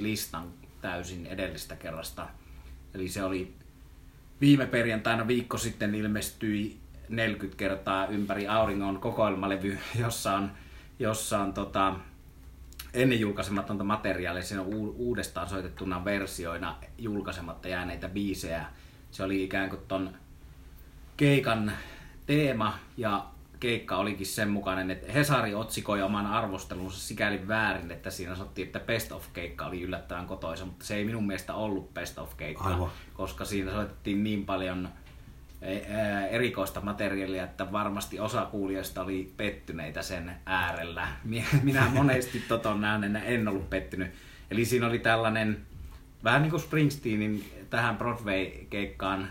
listan 0.00 0.44
täysin 0.80 1.26
edellistä 1.26 1.76
kerrasta. 1.76 2.28
Eli 2.94 3.08
se 3.08 3.24
oli 3.24 3.54
viime 4.40 4.66
perjantaina 4.66 5.26
viikko 5.26 5.58
sitten 5.58 5.94
ilmestyi 5.94 6.76
40 7.08 7.58
kertaa 7.58 8.06
ympäri 8.06 8.48
auringon 8.48 9.00
kokoelmalevy, 9.00 9.78
jossa 9.98 10.32
on, 10.34 10.50
jossa 10.98 11.38
on 11.40 11.52
tota, 11.52 11.94
ennen 12.94 13.20
julkaisematonta 13.20 13.84
materiaalia, 13.84 14.42
siinä 14.42 14.62
on 14.62 14.74
uudestaan 14.96 15.48
soitettuna 15.48 16.04
versioina 16.04 16.76
julkaisematta 16.98 17.68
jääneitä 17.68 18.08
biisejä. 18.08 18.66
Se 19.10 19.22
oli 19.22 19.44
ikään 19.44 19.70
kuin 19.70 19.82
ton 19.88 20.10
keikan 21.16 21.72
teema 22.26 22.78
ja 22.96 23.26
keikka 23.60 23.96
olikin 23.96 24.26
sen 24.26 24.50
mukainen, 24.50 24.90
että 24.90 25.12
Hesari 25.12 25.54
otsikoi 25.54 26.02
oman 26.02 26.26
arvostelunsa 26.26 27.00
sikäli 27.00 27.48
väärin, 27.48 27.90
että 27.90 28.10
siinä 28.10 28.34
sanottiin, 28.34 28.66
että 28.66 28.80
Best 28.80 29.12
of 29.12 29.26
keikka 29.32 29.66
oli 29.66 29.82
yllättävän 29.82 30.26
kotoisa, 30.26 30.64
mutta 30.64 30.84
se 30.84 30.96
ei 30.96 31.04
minun 31.04 31.26
mielestä 31.26 31.54
ollut 31.54 31.94
Best 31.94 32.18
of 32.18 32.36
keikka, 32.36 32.64
Aivan. 32.64 32.90
koska 33.14 33.44
siinä 33.44 33.72
soitettiin 33.72 34.24
niin 34.24 34.46
paljon 34.46 34.88
erikoista 36.30 36.80
materiaalia, 36.80 37.44
että 37.44 37.72
varmasti 37.72 38.20
osa 38.20 38.44
kuulijoista 38.44 39.02
oli 39.02 39.32
pettyneitä 39.36 40.02
sen 40.02 40.32
äärellä. 40.46 41.08
Minä 41.62 41.88
monesti 41.94 42.44
toton 42.48 42.80
näen, 42.80 43.16
en 43.16 43.48
ollut 43.48 43.70
pettynyt. 43.70 44.12
Eli 44.50 44.64
siinä 44.64 44.86
oli 44.86 44.98
tällainen, 44.98 45.58
vähän 46.24 46.42
niin 46.42 46.50
kuin 46.50 46.62
Springsteenin 46.62 47.64
tähän 47.70 47.96
Broadway-keikkaan 47.96 49.28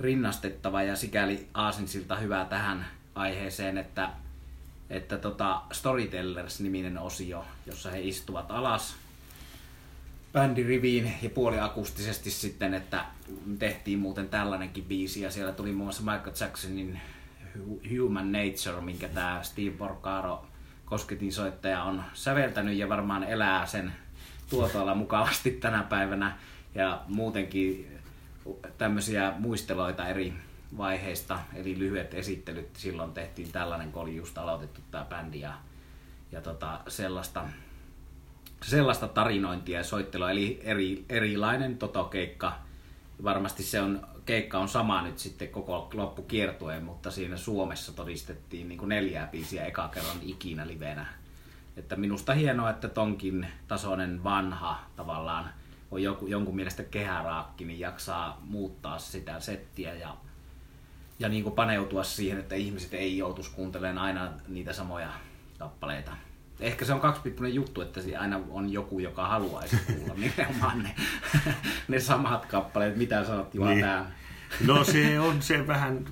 rinnastettava 0.00 0.82
ja 0.82 0.96
sikäli 0.96 1.48
Aasinsilta 1.54 2.16
hyvä 2.16 2.44
tähän 2.44 2.86
aiheeseen, 3.14 3.78
että, 3.78 4.10
että 4.90 5.18
tota 5.18 5.62
Storytellers-niminen 5.72 6.98
osio, 6.98 7.44
jossa 7.66 7.90
he 7.90 8.00
istuvat 8.00 8.50
alas 8.50 8.96
bändiriviin 10.34 11.12
ja 11.22 11.30
puoliakustisesti 11.30 12.30
sitten, 12.30 12.74
että 12.74 13.04
tehtiin 13.58 13.98
muuten 13.98 14.28
tällainenkin 14.28 14.84
biisi 14.84 15.20
ja 15.20 15.30
siellä 15.30 15.52
tuli 15.52 15.72
muun 15.72 15.86
muassa 15.86 16.02
Michael 16.02 16.34
Jacksonin 16.40 17.00
Human 17.90 18.32
Nature, 18.32 18.80
minkä 18.80 19.08
tämä 19.08 19.38
Steve 19.42 19.70
Porcaro 19.70 20.46
kosketin 20.84 21.32
soittaja 21.32 21.82
on 21.82 22.04
säveltänyt 22.14 22.76
ja 22.76 22.88
varmaan 22.88 23.24
elää 23.24 23.66
sen 23.66 23.92
tuotoilla 24.50 24.94
mukavasti 24.94 25.50
tänä 25.50 25.82
päivänä 25.82 26.38
ja 26.74 27.02
muutenkin 27.08 27.98
tämmöisiä 28.78 29.32
muisteloita 29.38 30.08
eri 30.08 30.32
vaiheista, 30.76 31.38
eli 31.54 31.78
lyhyet 31.78 32.14
esittelyt. 32.14 32.76
Silloin 32.76 33.12
tehtiin 33.12 33.52
tällainen, 33.52 33.92
kun 33.92 34.02
oli 34.02 34.16
just 34.16 34.38
aloitettu 34.38 34.80
tämä 34.90 35.04
bändi 35.04 35.40
ja, 35.40 35.54
ja 36.32 36.40
tota, 36.40 36.80
sellaista 36.88 37.44
sellaista 38.64 39.08
tarinointia 39.08 39.78
ja 39.78 39.84
soittelua, 39.84 40.30
eli 40.30 40.60
eri, 40.62 41.04
erilainen 41.08 41.78
totokeikka. 41.78 42.52
Varmasti 43.24 43.62
se 43.62 43.80
on, 43.80 44.06
keikka 44.26 44.58
on 44.58 44.68
sama 44.68 45.02
nyt 45.02 45.18
sitten 45.18 45.48
koko 45.48 45.90
loppukiertueen, 45.94 46.84
mutta 46.84 47.10
siinä 47.10 47.36
Suomessa 47.36 47.92
todistettiin 47.92 48.68
niin 48.68 48.78
kuin 48.78 48.88
neljää 48.88 49.26
biisiä 49.26 49.64
eka 49.64 49.88
kerran 49.88 50.16
ikinä 50.22 50.66
livenä. 50.66 51.06
Että 51.76 51.96
minusta 51.96 52.34
hienoa, 52.34 52.70
että 52.70 52.88
tonkin 52.88 53.46
tasoinen 53.68 54.24
vanha 54.24 54.84
tavallaan 54.96 55.50
on 55.90 56.02
joku, 56.02 56.26
jonkun 56.26 56.56
mielestä 56.56 56.82
kehäraakki, 56.82 57.64
niin 57.64 57.80
jaksaa 57.80 58.40
muuttaa 58.44 58.98
sitä 58.98 59.40
settiä 59.40 59.94
ja, 59.94 60.16
ja 61.18 61.28
niin 61.28 61.42
kuin 61.42 61.54
paneutua 61.54 62.04
siihen, 62.04 62.38
että 62.38 62.54
ihmiset 62.54 62.94
ei 62.94 63.18
joutuisi 63.18 63.50
kuuntelemaan 63.50 63.98
aina 63.98 64.32
niitä 64.48 64.72
samoja 64.72 65.12
kappaleita. 65.58 66.12
Ehkä 66.60 66.84
se 66.84 66.92
on 66.92 67.00
kaksipiippunen 67.00 67.54
juttu, 67.54 67.80
että 67.80 68.00
aina 68.18 68.40
on 68.50 68.72
joku, 68.72 68.98
joka 68.98 69.28
haluaisi 69.28 69.76
kuulla 69.86 70.14
nimenomaan 70.38 70.82
ne, 70.82 70.94
ne 71.88 72.00
samat 72.00 72.46
kappaleet. 72.46 72.96
Mitä 72.96 73.24
sanot 73.24 73.54
Juha 73.54 73.70
niin. 73.70 73.80
Tää? 73.80 74.12
No 74.66 74.84
se 74.84 75.20
on 75.20 75.42
se 75.42 75.66
vähän, 75.66 76.04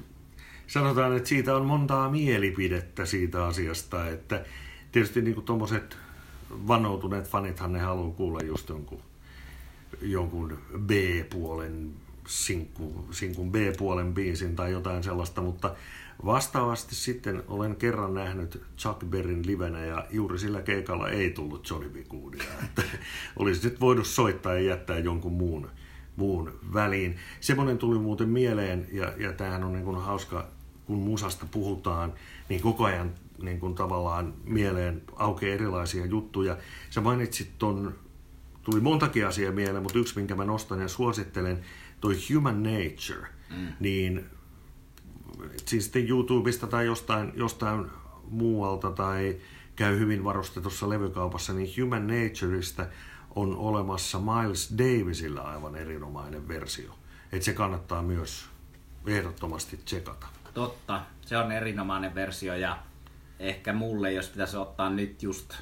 sanotaan, 0.67 1.17
että 1.17 1.29
siitä 1.29 1.57
on 1.57 1.67
montaa 1.67 2.11
mielipidettä 2.11 3.07
siitä 3.07 3.47
asiasta, 3.47 4.09
että 4.09 4.45
tietysti 4.93 5.23
niin 5.23 5.43
tuommoiset 5.43 5.97
vannoutuneet 6.51 7.29
fanithan 7.29 7.73
ne 7.73 7.79
haluaa 7.79 8.11
kuulla 8.11 8.41
just 8.43 8.69
jonkun, 8.69 9.01
jonkun 10.03 10.59
B-puolen 10.79 11.91
sinkku, 12.27 13.09
sinkun 13.11 13.53
B-puolen 13.53 14.15
biisin 14.15 14.57
tai 14.57 14.73
jotain 14.73 15.03
sellaista, 15.03 15.43
mutta 15.43 15.75
vastaavasti 16.25 16.95
sitten 16.95 17.43
olen 17.49 17.77
kerran 17.77 18.15
nähnyt 18.15 18.63
Chuck 18.79 19.05
Berryn 19.05 19.47
livenä 19.47 19.85
ja 19.85 20.07
juuri 20.11 20.39
sillä 20.39 20.63
keikalla 20.63 21.09
ei 21.09 21.31
tullut 21.31 21.71
Johnny 21.71 21.89
B. 21.89 21.97
Goodia. 22.11 22.43
Että 22.65 22.83
olisi 23.37 23.69
nyt 23.69 23.81
voinut 23.81 24.07
soittaa 24.07 24.55
ja 24.55 24.61
jättää 24.61 24.99
jonkun 24.99 25.33
muun, 25.33 25.71
muun 26.17 26.59
väliin. 26.75 27.17
Semmoinen 27.41 27.79
tuli 27.79 27.99
muuten 27.99 28.29
mieleen 28.29 28.89
ja, 28.93 29.13
ja 29.17 29.33
tämähän 29.33 29.65
on 29.65 29.73
niin 29.73 29.85
kuin 29.85 30.01
hauska, 30.01 30.49
kun 30.87 30.99
musasta 30.99 31.47
puhutaan, 31.51 32.13
niin 32.49 32.61
koko 32.61 32.85
ajan 32.85 33.15
niin 33.43 33.61
kuin 33.61 33.75
tavallaan 33.75 34.35
mieleen 34.45 35.03
aukeaa 35.17 35.55
erilaisia 35.55 36.07
juttuja. 36.07 36.57
Sä 36.91 37.01
mainitsit 37.01 37.51
ton, 37.59 37.95
tuli 38.63 38.81
montakin 38.81 39.27
asiaa 39.27 39.53
mieleen, 39.53 39.83
mutta 39.83 39.99
yksi, 39.99 40.17
minkä 40.17 40.35
mä 40.35 40.45
nostan 40.45 40.81
ja 40.81 40.89
suosittelen, 40.89 41.61
toi 42.01 42.17
Human 42.35 42.63
Nature, 42.63 43.29
mm. 43.51 43.67
niin 43.81 44.27
siis 45.67 45.85
sitten 45.85 46.09
YouTubesta 46.09 46.67
tai 46.67 46.87
jostain, 46.87 47.33
jostain 47.37 47.87
muualta 48.31 48.91
tai 48.91 49.37
käy 49.77 49.99
hyvin 49.99 50.25
varustetussa 50.25 50.89
levykaupassa, 50.89 51.53
niin 51.53 51.71
Human 51.81 52.07
Natureista 52.07 52.87
on 53.35 53.57
olemassa 53.57 54.19
Miles 54.19 54.75
Davisilla 54.79 55.41
aivan 55.41 55.77
erinomainen 55.77 56.49
versio. 56.49 56.95
Että 57.33 57.45
se 57.45 57.53
kannattaa 57.53 58.03
myös 58.03 58.45
ehdottomasti 59.07 59.81
tsekata. 59.85 60.27
Totta, 60.55 61.01
se 61.21 61.37
on 61.37 61.53
erinomainen 61.53 62.15
versio 62.15 62.55
ja 62.55 62.79
ehkä 63.39 63.73
mulle, 63.73 64.13
jos 64.13 64.29
pitäisi 64.29 64.57
ottaa 64.57 64.91
nyt 64.91 65.23
just 65.23 65.55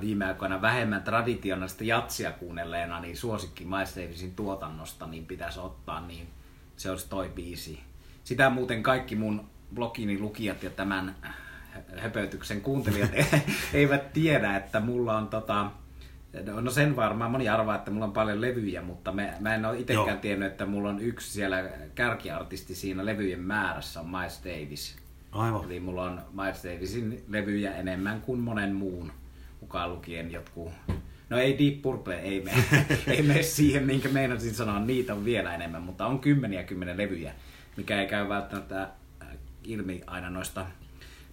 viime 0.00 0.24
aikoina 0.24 0.62
vähemmän 0.62 1.02
traditionaalista 1.02 1.84
jatsia 1.84 2.32
kuunnelleena, 2.32 3.00
niin 3.00 3.16
suosikki 3.16 3.64
Miles 3.64 3.96
Davisin 3.96 4.34
tuotannosta, 4.34 5.06
niin 5.06 5.26
pitäisi 5.26 5.60
ottaa, 5.60 6.06
niin 6.06 6.28
se 6.76 6.90
olisi 6.90 7.08
toi 7.08 7.28
biisi. 7.28 7.80
Sitä 8.26 8.50
muuten 8.50 8.82
kaikki 8.82 9.16
mun 9.16 9.44
blogini 9.74 10.18
lukijat 10.18 10.62
ja 10.62 10.70
tämän 10.70 11.16
höpötyksen 11.96 12.60
kuuntelijat 12.60 13.10
eivät 13.72 14.12
tiedä, 14.12 14.56
että 14.56 14.80
mulla 14.80 15.16
on 15.16 15.28
tota, 15.28 15.70
No 16.62 16.70
sen 16.70 16.96
varmaan 16.96 17.30
moni 17.30 17.48
arvaa, 17.48 17.76
että 17.76 17.90
mulla 17.90 18.04
on 18.04 18.12
paljon 18.12 18.40
levyjä, 18.40 18.82
mutta 18.82 19.12
me, 19.12 19.34
mä 19.40 19.54
en 19.54 19.64
ole 19.64 19.78
itsekään 19.78 20.18
tiennyt, 20.18 20.52
että 20.52 20.66
mulla 20.66 20.88
on 20.88 21.00
yksi 21.00 21.32
siellä 21.32 21.64
kärkiartisti 21.94 22.74
siinä 22.74 23.04
levyjen 23.04 23.40
määrässä 23.40 24.00
on 24.00 24.08
Miles 24.08 24.40
Davis. 24.44 24.96
Aivan. 25.32 25.64
Eli 25.64 25.80
mulla 25.80 26.02
on 26.02 26.20
Miles 26.32 26.64
Davisin 26.64 27.24
levyjä 27.28 27.74
enemmän 27.74 28.20
kuin 28.20 28.40
monen 28.40 28.74
muun, 28.74 29.12
mukaan 29.60 29.90
lukien 29.90 30.32
jotkut 30.32 30.72
No 31.30 31.38
ei 31.38 31.58
Deep 31.58 31.82
Purple, 31.82 32.20
ei 32.20 32.40
me, 32.40 32.52
ei 33.14 33.22
me 33.22 33.42
siihen, 33.42 33.86
minkä 33.86 34.08
meinasin 34.08 34.54
sanoa, 34.54 34.80
niitä 34.80 35.14
on 35.14 35.24
vielä 35.24 35.54
enemmän, 35.54 35.82
mutta 35.82 36.06
on 36.06 36.18
kymmeniä 36.18 36.64
kymmenen 36.64 36.98
levyjä, 36.98 37.34
mikä 37.76 38.00
ei 38.00 38.08
käy 38.08 38.28
välttämättä 38.28 38.82
äh, 38.82 39.28
ilmi 39.64 40.02
aina 40.06 40.30
noista 40.30 40.66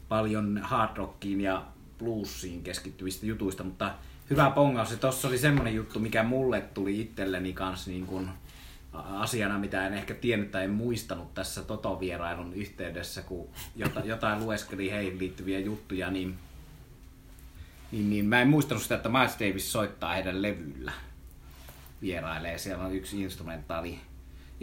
paljon 0.09 0.57
hard 0.63 0.97
rockiin 0.97 1.41
ja 1.41 1.65
bluesiin 1.99 2.63
keskittyvistä 2.63 3.25
jutuista, 3.25 3.63
mutta 3.63 3.93
hyvä 4.29 4.49
pongaus. 4.49 4.91
Ja 4.91 4.97
tossa 4.97 5.27
oli 5.27 5.37
semmonen 5.37 5.75
juttu, 5.75 5.99
mikä 5.99 6.23
mulle 6.23 6.61
tuli 6.61 7.01
itselleni 7.01 7.53
kanssa 7.53 7.91
niin 7.91 8.05
kuin 8.05 8.29
asiana, 8.93 9.59
mitä 9.59 9.87
en 9.87 9.93
ehkä 9.93 10.13
tiennyt 10.13 10.51
tai 10.51 10.63
en 10.63 10.69
muistanut 10.69 11.33
tässä 11.33 11.61
Toto-vierailun 11.61 12.53
yhteydessä, 12.53 13.21
kun 13.21 13.49
jotain 14.03 14.45
lueskeli 14.45 14.91
heihin 14.91 15.19
liittyviä 15.19 15.59
juttuja, 15.59 16.11
niin, 16.11 16.37
niin, 17.91 18.09
niin 18.09 18.25
mä 18.25 18.41
en 18.41 18.47
muistanut 18.47 18.83
sitä, 18.83 18.95
että 18.95 19.09
Miles 19.09 19.39
Davis 19.39 19.71
soittaa 19.71 20.13
heidän 20.13 20.41
levyllä 20.41 20.91
vierailee. 22.01 22.57
Siellä 22.57 22.85
on 22.85 22.95
yksi 22.95 23.21
instrumentaali, 23.21 23.99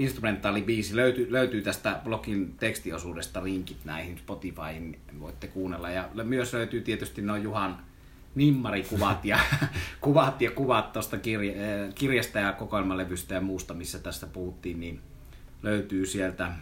instrumentaali 0.00 0.62
biisi. 0.62 0.96
Löytyy, 0.96 1.32
löytyy 1.32 1.62
tästä 1.62 2.00
blogin 2.04 2.54
tekstiosuudesta 2.58 3.44
linkit 3.44 3.84
näihin 3.84 4.18
Spotifyin, 4.18 4.98
voitte 5.20 5.46
kuunnella. 5.46 5.90
Ja 5.90 6.08
myös 6.24 6.52
löytyy 6.52 6.80
tietysti 6.80 7.22
noin 7.22 7.42
Juhan 7.42 7.78
nimmarikuvat 8.34 9.24
ja 9.24 9.38
kuvat 10.00 10.42
ja 10.42 10.50
kuvat 10.50 10.92
tuosta 10.92 11.18
kirja, 11.18 11.52
eh, 11.52 11.94
kirjasta 11.94 12.38
ja 12.38 12.52
kokoelmalevystä 12.52 13.34
ja 13.34 13.40
muusta, 13.40 13.74
missä 13.74 13.98
tästä 13.98 14.26
puhuttiin, 14.26 14.80
niin 14.80 15.00
löytyy 15.62 16.06
sieltä 16.06 16.52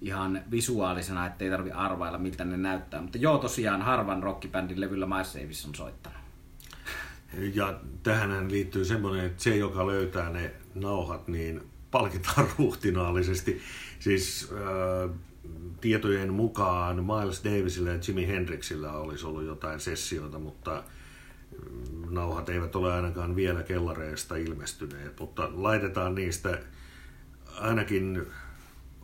ihan 0.00 0.42
visuaalisena, 0.50 1.26
ettei 1.26 1.50
tarvi 1.50 1.70
arvailla, 1.70 2.18
miltä 2.18 2.44
ne 2.44 2.56
näyttää. 2.56 3.02
Mutta 3.02 3.18
joo, 3.18 3.38
tosiaan 3.38 3.82
harvan 3.82 4.22
rockibändin 4.22 4.80
levyllä 4.80 5.06
Miles 5.06 5.34
Davis 5.34 5.66
on 5.66 5.74
soittanut. 5.74 6.18
Ja 7.54 7.80
tähän 8.02 8.50
liittyy 8.50 8.84
semmoinen, 8.84 9.26
että 9.26 9.42
se, 9.42 9.56
joka 9.56 9.86
löytää 9.86 10.30
ne 10.30 10.52
nauhat, 10.74 11.28
niin 11.28 11.62
palkitaan 11.90 12.48
ruhtinaallisesti. 12.58 13.62
Siis 13.98 14.48
äh, 14.52 15.10
tietojen 15.80 16.32
mukaan 16.32 17.04
Miles 17.04 17.44
Davisilla 17.44 17.90
ja 17.90 17.98
Jimi 18.08 18.26
Hendrixillä 18.26 18.92
olisi 18.92 19.26
ollut 19.26 19.44
jotain 19.44 19.80
sessioita, 19.80 20.38
mutta 20.38 20.82
mm, 21.70 22.14
nauhat 22.14 22.48
eivät 22.48 22.76
ole 22.76 22.92
ainakaan 22.92 23.36
vielä 23.36 23.62
kellareista 23.62 24.36
ilmestyneet, 24.36 25.20
mutta 25.20 25.50
laitetaan 25.52 26.14
niistä 26.14 26.58
ainakin 27.60 28.26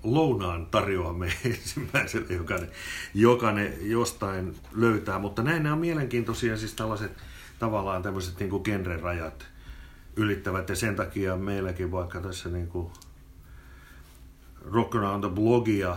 lounaan 0.02 0.66
tarjoamme 0.66 1.32
ensimmäiselle, 1.44 2.34
joka 2.34 2.54
ne, 2.54 2.68
joka 3.14 3.52
ne 3.52 3.78
jostain 3.80 4.56
löytää. 4.72 5.18
Mutta 5.18 5.42
näin 5.42 5.62
nämä 5.62 5.72
on 5.72 5.80
mielenkiintoisia, 5.80 6.56
siis 6.56 6.74
tällaiset 6.74 7.12
tavallaan 7.58 8.02
tämmöiset 8.02 8.40
niin 8.40 8.50
genre-rajat 8.64 9.53
ylittävät 10.16 10.68
ja 10.68 10.76
sen 10.76 10.96
takia 10.96 11.36
meilläkin 11.36 11.92
vaikka 11.92 12.20
tässä 12.20 12.48
niin 12.48 12.68
kuin 12.68 12.92
Rock 14.64 14.94
Around 14.94 15.24
the 15.24 15.34
Blogia 15.34 15.96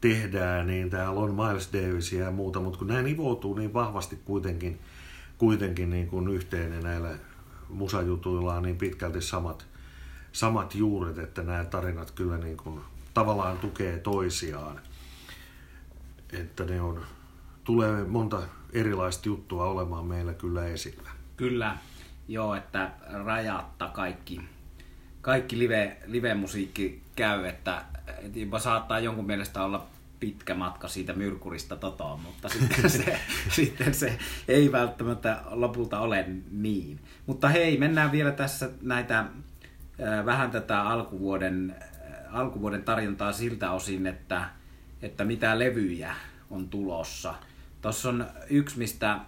tehdään, 0.00 0.66
niin 0.66 0.90
täällä 0.90 1.20
on 1.20 1.34
Miles 1.34 1.70
Davisia 1.72 2.24
ja 2.24 2.30
muuta, 2.30 2.60
mutta 2.60 2.78
kun 2.78 2.88
nämä 2.88 3.02
nivoutuu 3.02 3.54
niin 3.54 3.72
vahvasti 3.72 4.18
kuitenkin, 4.24 4.78
kuitenkin 5.38 5.90
niin 5.90 6.06
kuin 6.06 6.28
yhteen 6.28 6.72
ja 6.72 6.80
näillä 6.80 7.10
musajutuilla 7.68 8.54
on 8.54 8.62
niin 8.62 8.78
pitkälti 8.78 9.20
samat, 9.20 9.66
samat 10.32 10.74
juuret, 10.74 11.18
että 11.18 11.42
nämä 11.42 11.64
tarinat 11.64 12.10
kyllä 12.10 12.38
niin 12.38 12.56
kuin 12.56 12.80
tavallaan 13.14 13.58
tukee 13.58 13.98
toisiaan. 13.98 14.80
Että 16.32 16.64
ne 16.64 16.80
on, 16.80 17.00
tulee 17.64 18.04
monta 18.04 18.42
erilaista 18.72 19.28
juttua 19.28 19.64
olemaan 19.64 20.06
meillä 20.06 20.34
kyllä 20.34 20.66
esillä. 20.66 21.10
Kyllä, 21.36 21.78
joo, 22.28 22.54
että 22.54 22.90
rajatta 23.24 23.88
kaikki, 23.88 24.40
kaikki 25.20 25.58
live, 25.58 25.96
live-musiikki 26.06 27.02
käy, 27.16 27.44
että 27.44 27.84
jopa 28.34 28.58
saattaa 28.58 29.00
jonkun 29.00 29.26
mielestä 29.26 29.64
olla 29.64 29.86
pitkä 30.20 30.54
matka 30.54 30.88
siitä 30.88 31.12
myrkurista 31.12 31.76
totoon, 31.76 32.20
mutta 32.20 32.48
sitten 32.48 32.90
se, 32.90 33.20
sitten 33.56 33.94
se 33.94 34.18
ei 34.48 34.72
välttämättä 34.72 35.40
lopulta 35.50 36.00
ole 36.00 36.26
niin. 36.50 37.00
Mutta 37.26 37.48
hei, 37.48 37.78
mennään 37.78 38.12
vielä 38.12 38.32
tässä 38.32 38.70
näitä 38.82 39.24
vähän 40.24 40.50
tätä 40.50 40.82
alkuvuoden, 40.82 41.76
alkuvuoden 42.32 42.82
tarjontaa 42.82 43.32
siltä 43.32 43.70
osin, 43.70 44.06
että, 44.06 44.44
että 45.02 45.24
mitä 45.24 45.58
levyjä 45.58 46.14
on 46.50 46.68
tulossa. 46.68 47.34
Tuossa 47.82 48.08
on 48.08 48.26
yksi, 48.50 48.78
mistä, 48.78 49.20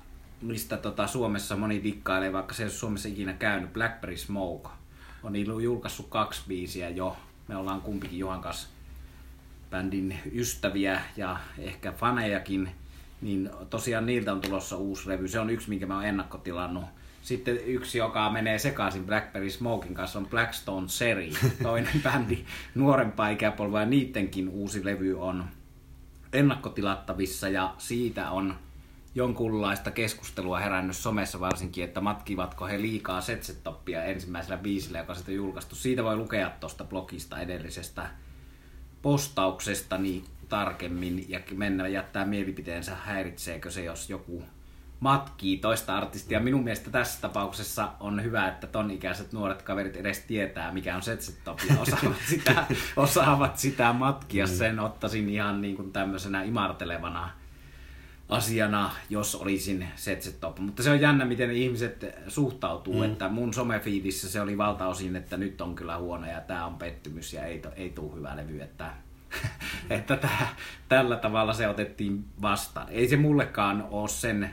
mistä 0.43 0.77
tota 0.77 1.07
Suomessa 1.07 1.57
moni 1.57 1.83
dikkailee, 1.83 2.33
vaikka 2.33 2.55
se 2.55 2.63
ei 2.63 2.67
ole 2.67 2.73
Suomessa 2.73 3.09
ikinä 3.09 3.33
käynyt, 3.33 3.73
Blackberry 3.73 4.17
Smoke. 4.17 4.69
On 5.23 5.63
julkaissut 5.63 6.09
kaksi 6.09 6.43
biisiä 6.49 6.89
jo. 6.89 7.17
Me 7.49 7.57
ollaan 7.57 7.81
kumpikin 7.81 8.19
Juhan 8.19 8.41
kanssa 8.41 8.69
bändin 9.71 10.19
ystäviä 10.33 11.01
ja 11.17 11.37
ehkä 11.59 11.93
fanejakin, 11.93 12.71
niin 13.21 13.51
tosiaan 13.71 14.07
niiltä 14.07 14.33
on 14.33 14.41
tulossa 14.41 14.77
uusi 14.77 15.09
revy. 15.09 15.29
Se 15.29 15.41
on 15.41 15.51
yksi, 15.51 15.69
minkä 15.69 15.87
mä 15.87 15.95
oon 15.95 16.05
ennakkotilannut. 16.05 16.85
Sitten 17.23 17.57
yksi, 17.57 17.99
joka 17.99 18.31
menee 18.31 18.59
sekaisin 18.59 19.07
Blackberry 19.07 19.51
Smokin 19.51 19.95
kanssa, 19.95 20.19
on 20.19 20.27
Blackstone 20.27 20.89
Seri, 20.89 21.33
toinen 21.63 22.03
bändi 22.03 22.45
nuorempaa 22.75 23.29
ikäpolvaa, 23.29 23.81
ja 23.81 23.87
niidenkin 23.87 24.49
uusi 24.49 24.85
levy 24.85 25.21
on 25.21 25.45
ennakkotilattavissa, 26.33 27.49
ja 27.49 27.75
siitä 27.79 28.31
on 28.31 28.55
jonkunlaista 29.17 29.91
keskustelua 29.91 30.59
herännyt 30.59 30.97
somessa 30.97 31.41
varsinkin, 31.41 31.85
että 31.85 32.01
matkivatko 32.01 32.67
he 32.67 32.81
liikaa 32.81 33.21
Setsetoppia 33.21 34.05
ensimmäisellä 34.05 34.57
biisillä, 34.57 34.99
joka 34.99 35.15
sitten 35.15 35.35
julkaistu. 35.35 35.75
Siitä 35.75 36.05
voi 36.05 36.17
lukea 36.17 36.51
tuosta 36.61 36.85
blogista 36.85 37.41
edellisestä 37.41 38.11
postauksestani 39.03 40.25
tarkemmin 40.49 41.25
ja 41.29 41.41
mennä 41.55 41.89
jättää 41.89 42.27
mielipiteensä, 42.27 42.95
häiritseekö 42.95 43.71
se, 43.71 43.85
jos 43.85 44.11
joku 44.11 44.43
matkii 45.01 45.57
toista 45.57 45.97
artistia. 45.97 46.41
Minun 46.41 46.65
mielestä 46.65 46.91
tässä 46.91 47.21
tapauksessa 47.21 47.89
on 48.01 48.25
hyvä, 48.25 48.49
että 48.49 48.67
ton 48.67 48.91
ikäiset 48.91 49.33
nuoret 49.33 49.63
kaverit 49.63 49.97
edes 49.97 50.19
tietää, 50.19 50.73
mikä 50.73 50.97
on 50.97 51.03
Setsetop 51.03 51.59
ja 51.69 51.81
osaavat 51.83 52.17
sitä, 52.29 52.65
osaavat 52.97 53.59
sitä 53.59 53.93
matkia. 53.93 54.47
Mm. 54.47 54.53
Sen 54.53 54.81
ottaisin 54.81 55.29
ihan 55.29 55.61
niin 55.61 55.77
kuin 55.77 55.93
tämmöisenä 55.93 56.43
imartelevana 56.43 57.31
asiana, 58.29 58.91
jos 59.11 59.35
olisin 59.35 59.89
Setsetop. 59.97 60.59
Mutta 60.59 60.83
se 60.83 60.91
on 60.91 61.01
jännä, 61.01 61.25
miten 61.25 61.51
ihmiset 61.51 62.07
suhtautuu, 62.29 62.95
mm. 62.95 63.03
että 63.03 63.29
mun 63.29 63.55
somefiidissä 63.55 64.29
se 64.29 64.41
oli 64.41 64.59
valtaosin, 64.59 65.17
että 65.17 65.37
nyt 65.37 65.61
on 65.61 65.75
kyllä 65.75 65.99
huono 65.99 66.27
ja 66.27 66.41
tämä 66.41 66.67
on 66.67 66.77
pettymys 66.77 67.33
ja 67.33 67.45
ei, 67.45 67.63
ei 67.77 67.91
tule 67.91 68.15
hyvä 68.15 68.37
levy, 68.37 68.61
että 68.61 68.93
että 69.91 70.17
tää, 70.17 70.49
tällä 70.89 71.17
tavalla 71.17 71.53
se 71.53 71.69
otettiin 71.69 72.25
vastaan. 72.43 72.87
Ei 72.91 73.09
se 73.09 73.17
mullekaan 73.17 73.87
ole 73.91 74.09
sen 74.09 74.51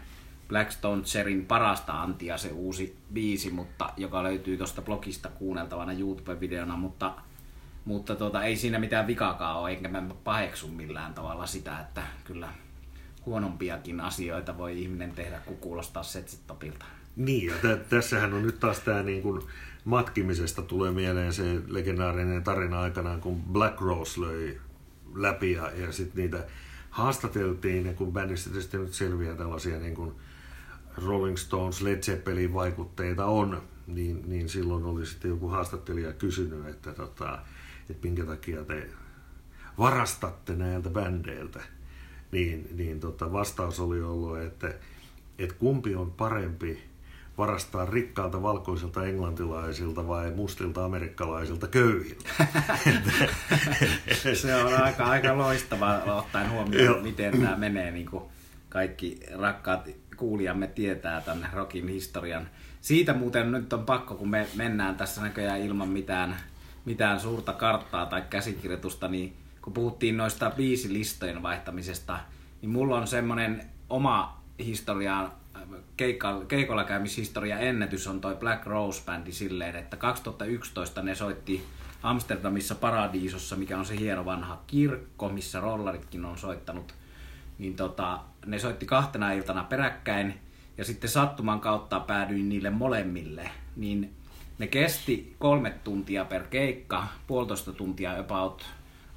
Blackstone 0.48 1.02
Cherin 1.02 1.46
parasta 1.46 2.02
antia 2.02 2.38
se 2.38 2.50
uusi 2.50 2.98
biisi, 3.14 3.50
mutta, 3.50 3.90
joka 3.98 4.24
löytyy 4.24 4.58
tuosta 4.58 4.82
blogista 4.82 5.30
kuunneltavana 5.30 5.94
YouTube-videona, 5.94 6.78
mutta, 6.78 7.14
mutta 7.86 8.16
tota, 8.16 8.44
ei 8.44 8.56
siinä 8.56 8.80
mitään 8.80 9.08
vikakaan 9.08 9.58
ole, 9.58 9.72
enkä 9.72 9.90
mä 9.90 10.04
paheksu 10.24 10.68
millään 10.68 11.14
tavalla 11.14 11.46
sitä, 11.46 11.80
että 11.80 12.04
kyllä 12.24 12.50
huonompiakin 13.26 14.02
asioita 14.02 14.58
voi 14.58 14.82
ihminen 14.82 15.12
tehdä, 15.12 15.40
kun 15.46 15.58
kuulostaa 15.58 16.04
Setsetopilta. 16.04 16.86
Niin, 17.16 17.48
ja 17.48 17.56
t- 17.56 17.90
tässähän 17.90 18.34
on 18.34 18.44
nyt 18.44 18.60
taas 18.60 18.80
tämä 18.80 19.04
niin 19.04 19.22
kuin 19.22 19.42
matkimisesta 19.86 20.62
tulee 20.62 20.92
mieleen 20.92 21.34
se 21.34 21.62
legendaarinen 21.68 22.44
tarina 22.44 22.82
aikanaan, 22.82 23.22
kun 23.22 23.42
Black 23.44 23.82
Rose 23.82 24.22
löi 24.22 24.60
läpi 25.16 25.52
ja, 25.52 25.72
ja 25.72 25.92
sitten 25.92 26.22
niitä 26.22 26.46
haastateltiin, 26.90 27.86
ja 27.86 27.94
kun 27.94 28.14
bändistä 28.14 28.50
tietysti 28.50 28.78
nyt 28.78 28.94
selviää 28.94 29.36
tällaisia 29.36 29.80
niin 29.80 29.96
kuin 29.96 30.12
Rolling 30.98 31.38
Stones, 31.38 31.82
Led 31.82 32.04
Zeppelin 32.04 32.54
vaikutteita 32.54 33.26
on, 33.26 33.62
niin, 33.88 34.24
niin 34.26 34.50
silloin 34.50 34.86
oli 34.86 35.06
sitten 35.06 35.30
joku 35.30 35.48
haastattelija 35.48 36.14
kysynyt, 36.14 36.68
että, 36.68 36.94
tota, 36.94 37.40
että 37.90 38.08
minkä 38.08 38.26
takia 38.26 38.64
te 38.64 38.90
varastatte 39.78 40.56
näiltä 40.56 40.90
bändeiltä. 40.90 41.60
Niin, 42.34 42.68
niin 42.76 43.00
tota, 43.00 43.32
vastaus 43.32 43.80
oli 43.80 44.02
ollut, 44.02 44.40
että, 44.40 44.74
että 45.40 45.56
kumpi 45.56 45.96
on 45.96 46.12
parempi 46.12 46.84
varastaa 47.38 47.86
rikkaalta 47.86 48.42
valkoisilta 48.42 49.06
englantilaisilta 49.06 50.08
vai 50.08 50.32
mustilta 50.32 50.86
amerikkalaisilta 50.86 51.68
köyhiltä. 51.68 52.30
Se 54.34 54.56
on 54.56 54.84
aika, 54.84 55.06
aika 55.06 55.38
loistava 55.38 56.02
ottaen 56.06 56.52
huomioon, 56.52 57.04
miten 57.04 57.42
tämä 57.42 57.56
menee. 57.56 57.92
Niin 57.92 58.10
kuin 58.10 58.24
kaikki 58.70 59.20
rakkaat 59.36 59.90
kuulijamme 60.18 60.68
tietää 60.68 61.22
tänne 61.22 61.48
rokin 61.54 61.88
historian. 61.88 62.48
Siitä 62.82 63.14
muuten 63.14 63.52
nyt 63.52 63.74
on 63.74 63.86
pakko, 63.86 64.16
kun 64.16 64.30
me 64.30 64.48
mennään 64.56 64.96
tässä 64.96 65.22
näköjään 65.22 65.62
ilman 65.62 65.90
mitään, 65.90 66.38
mitään 66.86 67.20
suurta 67.20 67.54
karttaa 67.54 68.06
tai 68.06 68.24
käsikirjoitusta, 68.30 69.08
niin 69.08 69.34
kun 69.64 69.74
puhuttiin 69.74 70.18
noista 70.18 70.50
biisilistojen 70.50 71.44
vaihtamisesta, 71.44 72.20
niin 72.62 72.70
mulla 72.70 72.98
on 72.98 73.08
semmoinen 73.08 73.66
oma 73.90 74.42
historia, 74.60 75.30
keikolla 76.48 76.84
käymishistoria 76.84 77.60
ennätys 77.60 78.08
on 78.08 78.22
toi 78.22 78.36
Black 78.36 78.66
Rose-bändi 78.66 79.32
silleen, 79.32 79.76
että 79.76 79.98
2011 79.98 81.02
ne 81.02 81.16
soitti 81.16 81.66
Amsterdamissa 82.04 82.76
Paradiisossa, 82.76 83.56
mikä 83.56 83.78
on 83.78 83.86
se 83.86 84.00
hieno 84.00 84.26
vanha 84.26 84.62
kirkko, 84.68 85.30
missä 85.30 85.60
rollaritkin 85.60 86.26
on 86.26 86.38
soittanut. 86.38 86.94
Niin 87.58 87.76
tota, 87.76 88.20
ne 88.46 88.60
soitti 88.60 88.86
kahtena 88.86 89.32
iltana 89.32 89.64
peräkkäin 89.64 90.34
ja 90.78 90.86
sitten 90.86 91.10
sattuman 91.10 91.60
kautta 91.60 92.00
päädyin 92.00 92.50
niille 92.50 92.70
molemmille. 92.70 93.50
Niin 93.76 94.14
ne 94.60 94.68
kesti 94.68 95.36
kolme 95.40 95.74
tuntia 95.84 96.26
per 96.26 96.44
keikka, 96.44 97.08
puolitoista 97.28 97.74
tuntia 97.74 98.20
about 98.20 98.66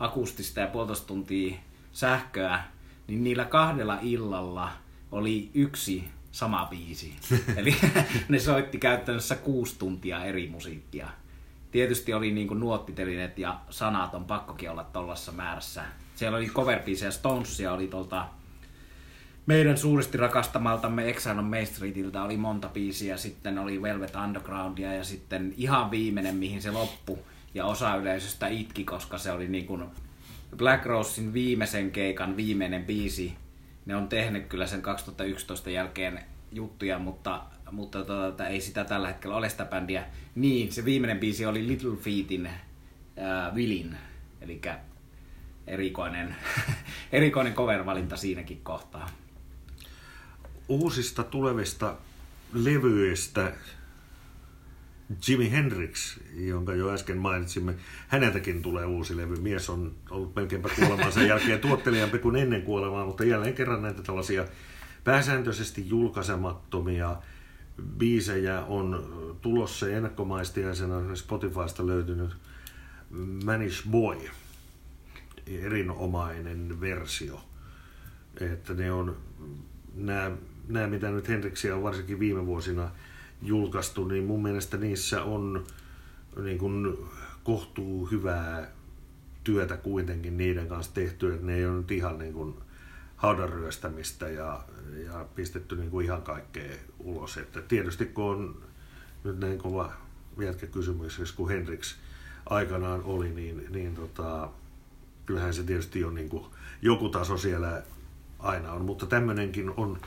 akustista 0.01 0.61
ja 0.61 0.67
puolitoista 0.67 1.07
tuntia 1.07 1.57
sähköä, 1.93 2.65
niin 3.07 3.25
niillä 3.25 3.45
kahdella 3.45 3.99
illalla 4.03 4.73
oli 5.13 5.51
yksi 5.55 6.05
sama 6.33 6.67
biisi. 6.71 7.17
Eli 7.57 7.77
ne 8.29 8.39
soitti 8.39 8.79
käytännössä 8.79 9.37
kuusi 9.37 9.79
tuntia 9.79 10.25
eri 10.25 10.49
musiikkia. 10.49 11.09
Tietysti 11.71 12.15
oli 12.15 12.33
niin 12.33 12.49
kuin 12.49 12.61
nuottitelineet 12.61 13.39
ja 13.39 13.61
sanat 13.71 14.15
on 14.15 14.25
pakkokin 14.25 14.71
olla 14.71 14.85
tuollaisessa 14.85 15.33
määrässä. 15.33 15.85
Siellä 16.15 16.39
oli 16.39 16.47
cover 16.47 16.81
Stonesia 17.11 17.73
oli 17.73 17.89
tuolta 17.89 18.29
meidän 19.47 19.79
suuresti 19.79 20.19
rakastamaltamme 20.19 21.09
Exile 21.09 21.39
on 21.39 21.45
Main 21.45 21.67
Streetiltä 21.67 22.23
oli 22.23 22.37
monta 22.37 22.69
biisiä, 22.69 23.17
sitten 23.17 23.59
oli 23.59 23.83
Velvet 23.83 24.15
Undergroundia 24.25 24.95
ja 24.95 25.05
sitten 25.05 25.55
ihan 25.57 25.91
viimeinen, 25.91 26.37
mihin 26.37 26.63
se 26.63 26.71
loppu 26.71 27.19
ja 27.57 27.65
osa 27.65 27.97
yleisöstä 27.97 28.49
itki, 28.49 28.85
koska 28.85 29.19
se 29.19 29.33
oli 29.33 29.49
niin 29.49 29.67
kuin 29.67 29.85
Black 30.57 30.87
Rosein 30.87 31.33
viimeisen 31.33 31.91
keikan 31.91 32.37
viimeinen 32.37 32.85
biisi. 32.85 33.37
Ne 33.87 33.97
on 33.97 34.09
tehnyt 34.09 34.47
kyllä 34.47 34.67
sen 34.67 34.83
2011 34.83 35.71
jälkeen 35.71 36.21
juttuja, 36.53 36.99
mutta, 36.99 37.43
mutta 37.71 38.05
tota, 38.05 38.49
ei 38.49 38.61
sitä 38.61 38.85
tällä 38.85 39.09
hetkellä 39.09 39.37
ole 39.37 39.49
sitä 39.49 39.65
bändiä. 39.65 40.05
Niin, 40.35 40.73
se 40.73 40.85
viimeinen 40.85 41.19
biisi 41.19 41.47
oli 41.47 41.67
Little 41.67 41.97
Feetin 41.97 42.47
äh, 42.47 43.55
Willin, 43.55 43.97
eli 44.41 44.61
erikoinen, 45.67 46.37
erikoinen 47.13 47.55
cover-valinta 47.55 48.17
siinäkin 48.17 48.61
kohtaa 48.63 49.09
uusista 50.69 51.25
tulevista 51.25 51.97
levyistä 52.53 53.53
Jimi 55.29 55.51
Hendrix, 55.51 56.19
jonka 56.35 56.75
jo 56.75 56.91
äsken 56.91 57.19
mainitsimme, 57.19 57.75
häneltäkin 58.09 58.63
tulee 58.63 58.87
uusi 58.87 59.17
levy. 59.17 59.37
Mies 59.37 59.71
on 59.71 59.95
ollut 60.11 60.37
melkeinpä 60.37 60.69
sen 61.11 61.29
jälkeen 61.29 61.61
tuottelijampi 61.61 62.19
kuin 62.19 62.37
ennen 62.37 62.63
kuolemaa, 62.63 63.07
mutta 63.07 63.25
jälleen 63.25 63.55
kerran 63.55 63.83
näitä 63.83 64.03
tällaisia 64.03 64.45
pääsääntöisesti 65.05 65.89
julkaisemattomia 65.89 67.17
biisejä 67.99 68.61
on 68.61 69.05
tulossa 69.41 69.89
ennakkomaistiaisena 69.89 71.17
Spotifysta 71.17 71.87
löytynyt 71.87 72.37
Manish 73.45 73.89
Boy, 73.91 74.19
erinomainen 75.47 76.81
versio. 76.81 77.41
Että 78.41 78.75
ne 78.75 78.93
on 78.93 79.17
nämä 79.95 80.31
nämä, 80.69 80.87
mitä 80.87 81.11
nyt 81.11 81.29
Henriksiä 81.29 81.77
on 81.77 81.83
varsinkin 81.83 82.19
viime 82.19 82.47
vuosina 82.47 82.91
julkaistu, 83.43 84.05
niin 84.05 84.25
mun 84.25 84.43
mielestä 84.43 84.77
niissä 84.77 85.23
on 85.23 85.65
niin 86.43 86.59
kuin 86.59 86.99
kohtuu 87.45 88.07
hyvää 88.07 88.71
työtä 89.45 89.77
kuitenkin 89.77 90.37
niiden 90.37 90.69
kanssa 90.69 90.95
tehty, 90.95 91.35
että 91.35 91.47
ne 91.47 91.57
ei 91.57 91.67
ole 91.67 91.77
nyt 91.77 91.91
ihan 91.91 92.19
niin 92.19 92.33
kuin 92.33 92.55
haudan 93.17 93.49
ryöstämistä 93.49 94.29
ja, 94.29 94.65
ja 95.05 95.27
pistetty 95.35 95.77
niin 95.77 95.91
kuin 95.91 96.07
ihan 96.07 96.23
kaikkea 96.23 96.77
ulos. 96.99 97.37
Että 97.37 97.63
tietysti 97.63 98.07
kun 98.07 98.25
on 98.25 98.57
nyt 99.25 99.39
näin 99.39 99.59
kova 99.59 99.93
kysymys, 100.73 101.33
kun 101.33 101.49
Hendriks 101.49 101.97
aikanaan 102.51 103.03
oli, 103.05 103.31
niin, 103.31 103.67
niin 103.71 103.95
tota, 103.95 104.49
kyllähän 105.27 105.55
se 105.55 105.63
tietysti 105.63 106.05
on 106.05 106.15
niin 106.15 106.29
kuin 106.29 106.45
joku 106.83 107.09
taso 107.09 107.37
siellä 107.37 107.83
aina 108.39 108.73
on, 108.73 108.85
mutta 108.85 109.07
tämmöinenkin 109.07 109.71
on 109.77 109.99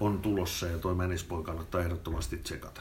on 0.00 0.20
tulossa 0.20 0.66
ja 0.66 0.78
toi 0.78 0.94
Mänispoin 0.94 1.44
kannattaa 1.44 1.80
ehdottomasti 1.80 2.36
tsekata. 2.36 2.80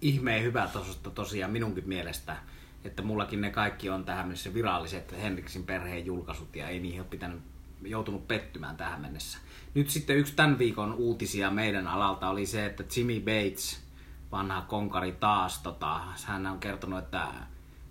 Ihmeen 0.00 0.42
hyvä 0.42 0.66
tasosta 0.66 1.10
tosiaan 1.10 1.52
minunkin 1.52 1.88
mielestä, 1.88 2.36
että 2.84 3.02
mullakin 3.02 3.40
ne 3.40 3.50
kaikki 3.50 3.90
on 3.90 4.04
tähän 4.04 4.26
mennessä 4.26 4.54
viralliset 4.54 5.12
Henriksin 5.22 5.64
perheen 5.64 6.06
julkaisut 6.06 6.56
ja 6.56 6.68
ei 6.68 6.80
niihin 6.80 7.00
ole 7.00 7.08
pitänyt, 7.10 7.40
joutunut 7.82 8.28
pettymään 8.28 8.76
tähän 8.76 9.00
mennessä. 9.00 9.38
Nyt 9.74 9.90
sitten 9.90 10.16
yksi 10.16 10.34
tämän 10.36 10.58
viikon 10.58 10.94
uutisia 10.94 11.50
meidän 11.50 11.86
alalta 11.86 12.28
oli 12.28 12.46
se, 12.46 12.66
että 12.66 12.84
Jimmy 12.96 13.20
Bates, 13.20 13.80
vanha 14.32 14.60
konkari 14.60 15.12
taas, 15.12 15.58
tota, 15.58 16.00
hän 16.24 16.46
on 16.46 16.60
kertonut, 16.60 16.98
että 16.98 17.28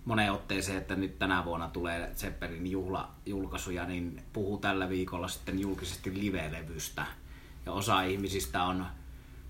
moneen 0.04 0.32
otteeseen, 0.32 0.78
että 0.78 0.96
nyt 0.96 1.18
tänä 1.18 1.44
vuonna 1.44 1.68
tulee 1.68 2.10
Zeppelin 2.14 2.66
juhla-julkaisuja, 2.66 3.84
niin 3.84 4.22
puhuu 4.32 4.58
tällä 4.58 4.88
viikolla 4.88 5.28
sitten 5.28 5.60
julkisesti 5.60 6.20
live-levystä 6.20 7.06
ja 7.68 7.72
osa 7.72 8.02
ihmisistä 8.02 8.62
on 8.62 8.86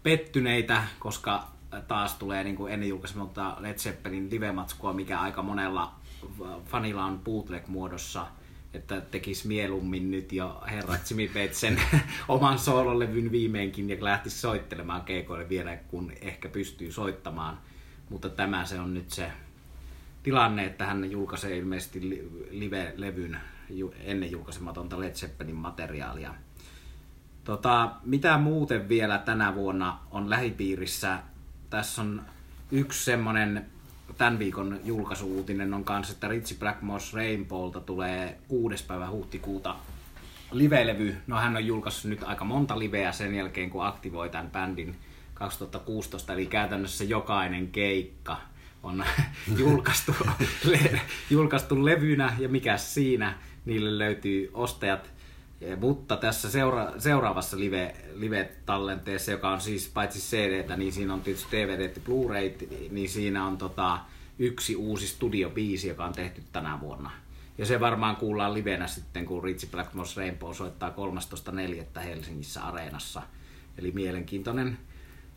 pettyneitä, 0.02 0.82
koska 0.98 1.48
taas 1.88 2.14
tulee 2.14 2.44
niin 2.44 2.56
kuin 2.56 2.72
ennen 2.72 2.88
julkaisematta 2.88 3.56
Led 3.58 3.78
Zeppelin 3.78 4.30
live-matskua, 4.30 4.92
mikä 4.92 5.20
aika 5.20 5.42
monella 5.42 5.94
fanilla 6.64 7.04
on 7.04 7.18
bootleg-muodossa 7.18 8.26
että 8.74 9.00
tekisi 9.00 9.48
mieluummin 9.48 10.10
nyt 10.10 10.32
jo 10.32 10.62
herrat 10.70 11.10
Jimmy 11.10 11.30
sen 11.52 11.80
oman 12.28 12.58
soololevyn 12.58 13.32
viimeinkin 13.32 13.90
ja 13.90 13.96
lähtisi 14.00 14.38
soittelemaan 14.38 15.02
keikoille 15.02 15.48
vielä, 15.48 15.76
kun 15.76 16.12
ehkä 16.20 16.48
pystyy 16.48 16.92
soittamaan. 16.92 17.58
Mutta 18.10 18.28
tämä 18.28 18.64
se 18.64 18.80
on 18.80 18.94
nyt 18.94 19.10
se 19.10 19.32
tilanne, 20.22 20.64
että 20.64 20.86
hän 20.86 21.10
julkaisee 21.10 21.56
ilmeisesti 21.56 22.00
live-levyn 22.50 23.38
ennen 24.00 24.30
julkaisematonta 24.30 25.00
Led 25.00 25.14
Zeppelin 25.14 25.56
materiaalia. 25.56 26.34
Tota, 27.48 27.90
mitä 28.04 28.38
muuten 28.38 28.88
vielä 28.88 29.18
tänä 29.18 29.54
vuonna 29.54 29.98
on 30.10 30.30
lähipiirissä? 30.30 31.18
Tässä 31.70 32.02
on 32.02 32.22
yksi 32.70 33.04
semmonen 33.04 33.66
tämän 34.18 34.38
viikon 34.38 34.80
julkaisuuutinen 34.84 35.74
on 35.74 35.84
kanssa, 35.84 36.12
että 36.12 36.28
Ritchie 36.28 36.58
Blackmore's 36.58 37.14
Rainbowlta 37.14 37.80
tulee 37.80 38.38
6. 38.48 38.84
päivä 38.84 39.10
huhtikuuta 39.10 39.76
live-levy. 40.52 41.16
No 41.26 41.36
hän 41.36 41.56
on 41.56 41.66
julkaissut 41.66 42.10
nyt 42.10 42.22
aika 42.22 42.44
monta 42.44 42.78
liveä 42.78 43.12
sen 43.12 43.34
jälkeen, 43.34 43.70
kun 43.70 43.86
aktivoi 43.86 44.30
tämän 44.30 44.50
bändin 44.50 44.96
2016, 45.34 46.32
eli 46.32 46.46
käytännössä 46.46 47.04
jokainen 47.04 47.68
keikka 47.68 48.36
on 48.82 49.04
julkaistu, 49.58 50.16
le, 50.64 51.00
julkaistu 51.30 51.84
levynä, 51.84 52.36
ja 52.38 52.48
mikä 52.48 52.76
siinä, 52.76 53.34
niille 53.64 53.98
löytyy 53.98 54.50
ostajat. 54.54 55.17
Mutta 55.80 56.16
tässä 56.16 56.50
seura- 56.50 56.92
seuraavassa 56.98 57.58
live, 57.58 57.94
live-tallenteessa, 58.14 59.30
joka 59.30 59.50
on 59.50 59.60
siis 59.60 59.90
paitsi 59.94 60.18
cd 60.18 60.76
niin 60.76 60.92
siinä 60.92 61.14
on 61.14 61.20
tietysti 61.20 61.56
DVD 61.56 61.80
ja 61.80 62.00
Blu-ray, 62.04 62.68
niin 62.90 63.08
siinä 63.08 63.46
on 63.46 63.58
tota, 63.58 63.98
yksi 64.38 64.76
uusi 64.76 65.06
studiobiisi, 65.06 65.88
joka 65.88 66.04
on 66.04 66.12
tehty 66.12 66.42
tänä 66.52 66.80
vuonna. 66.80 67.10
Ja 67.58 67.66
se 67.66 67.80
varmaan 67.80 68.16
kuullaan 68.16 68.54
livenä 68.54 68.86
sitten, 68.86 69.26
kun 69.26 69.44
Ritchie 69.44 69.70
Blackmore's 69.70 70.16
Rainbow 70.16 70.52
soittaa 70.52 70.94
13.4. 71.96 72.00
Helsingissä 72.00 72.62
Areenassa. 72.62 73.22
Eli 73.78 73.90
mielenkiintoinen 73.90 74.78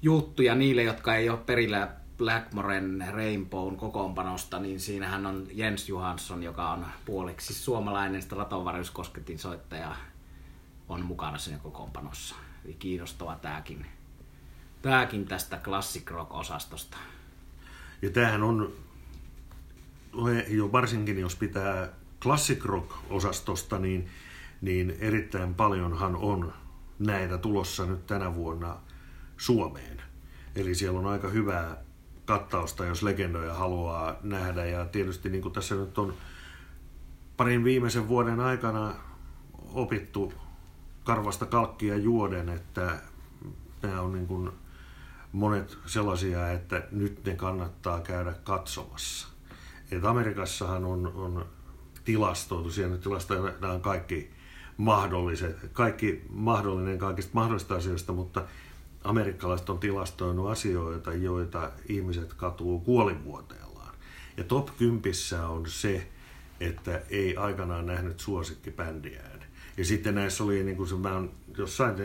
juttu. 0.02 0.42
Ja 0.42 0.56
niille, 0.56 0.84
jotka 0.84 1.16
ei 1.16 1.30
ole 1.30 1.40
perillä 1.46 1.92
Blackmoren 2.18 3.06
Rainbown 3.12 3.78
kokoonpanosta, 3.78 4.60
niin 4.60 4.80
siinähän 4.80 5.26
on 5.26 5.48
Jens 5.54 5.90
Johansson, 5.90 6.44
joka 6.44 6.72
on 6.72 6.86
puoliksi 7.06 7.54
suomalainen 7.54 8.22
Stratovarius 8.22 8.94
soittaja, 9.36 9.96
on 10.92 11.06
mukana 11.06 11.38
siinä 11.38 11.60
kokoonpanossa. 11.60 12.36
Eli 12.66 12.74
kiinnostava 12.74 13.36
tämäkin, 13.36 13.86
tämäkin 14.82 15.26
tästä 15.26 15.58
Classic 15.58 16.12
Rock-osastosta. 16.12 16.98
Ja 18.02 18.10
tämähän 18.10 18.44
on, 18.44 18.74
jo 20.48 20.72
varsinkin 20.72 21.20
jos 21.20 21.36
pitää 21.36 21.90
Classic 22.22 22.66
Rock-osastosta, 22.66 23.80
niin, 23.80 24.10
niin 24.62 24.98
erittäin 25.00 25.54
paljonhan 25.54 26.16
on 26.16 26.54
näitä 27.00 27.38
tulossa 27.38 27.86
nyt 27.86 28.08
tänä 28.08 28.36
vuonna 28.36 28.78
Suomeen. 29.38 30.02
Eli 30.56 30.76
siellä 30.76 31.00
on 31.00 31.08
aika 31.08 31.30
hyvää 31.30 31.78
kattausta, 32.26 32.86
jos 32.86 33.04
legendoja 33.04 33.54
haluaa 33.54 34.16
nähdä. 34.24 34.66
Ja 34.66 34.86
tietysti 34.86 35.30
niin 35.30 35.42
kuin 35.42 35.54
tässä 35.54 35.76
nyt 35.76 35.98
on 35.98 36.14
parin 37.38 37.64
viimeisen 37.64 38.08
vuoden 38.08 38.40
aikana 38.40 38.96
opittu 39.74 40.34
karvasta 41.04 41.46
kalkkia 41.46 41.98
juoden, 41.98 42.50
että 42.50 42.98
nämä 43.82 44.02
on 44.02 44.14
niin 44.14 44.28
kuin 44.28 44.52
monet 45.32 45.78
sellaisia, 45.86 46.52
että 46.52 46.84
nyt 46.92 47.26
ne 47.26 47.36
kannattaa 47.36 48.02
käydä 48.02 48.34
katsomassa. 48.44 49.28
Et 49.92 50.06
Amerikassahan 50.06 50.86
on, 50.86 51.08
on 51.16 51.46
tilastoitu, 52.06 52.72
siellä 52.72 52.98
tilastoidaan 52.98 53.82
kaikki 53.82 54.32
mahdolliset, 54.78 55.58
kaikki 55.74 56.26
mahdollinen 56.30 56.98
kaikista 56.98 57.32
mahdollisista 57.34 57.76
asioista, 57.76 58.14
mutta 58.14 58.44
amerikkalaiset 59.04 59.70
on 59.70 59.80
tilastoinut 59.80 60.50
asioita, 60.50 61.14
joita 61.14 61.72
ihmiset 61.90 62.34
katuu 62.34 62.80
kuolinvuoteellaan. 62.80 63.96
Ja 64.38 64.44
top 64.44 64.70
10 64.78 65.14
on 65.50 65.70
se, 65.70 66.08
että 66.60 67.02
ei 67.10 67.38
aikanaan 67.38 67.86
nähnyt 67.86 68.20
suosikkibändiään. 68.20 69.51
Ja 69.78 69.86
sitten 69.86 70.16
näissä 70.16 70.44
oli, 70.44 70.64
niin 70.64 70.78
kuin 70.78 70.90
se, 70.90 70.96
mä 70.96 71.24
jossain 71.58 71.96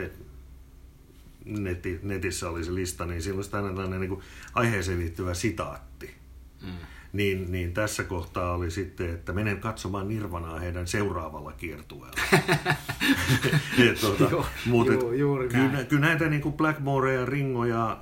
neti, 1.45 2.01
netissä 2.03 2.51
oli 2.51 2.65
se 2.65 2.75
lista, 2.75 3.07
niin 3.07 3.23
silloin 3.23 3.47
aina 3.53 3.69
tällainen 3.69 4.01
niin 4.01 4.09
kuin 4.09 4.23
aiheeseen 4.55 4.99
liittyvä 4.99 5.35
sitaatti. 5.35 6.15
Mm 6.63 6.73
niin, 7.17 7.53
niin 7.53 7.75
tässä 7.75 8.05
kohtaa 8.05 8.55
oli 8.55 8.71
sitten, 8.71 9.11
että 9.11 9.33
menen 9.33 9.61
katsomaan 9.61 10.09
Nirvanaa 10.09 10.59
heidän 10.59 10.87
seuraavalla 10.87 11.53
kiertueella. 11.53 12.21
tuota, 14.01 14.25
Joo, 14.31 14.47
mutta 14.67 14.93
joo, 14.93 15.13
juuri 15.13 15.49
kyllä, 15.49 15.85
kyllä 15.85 16.07
näitä 16.07 16.29
niin 16.29 16.43
kuin 16.43 16.55
Blackmorea, 16.55 17.27
Ringoja, 17.27 17.99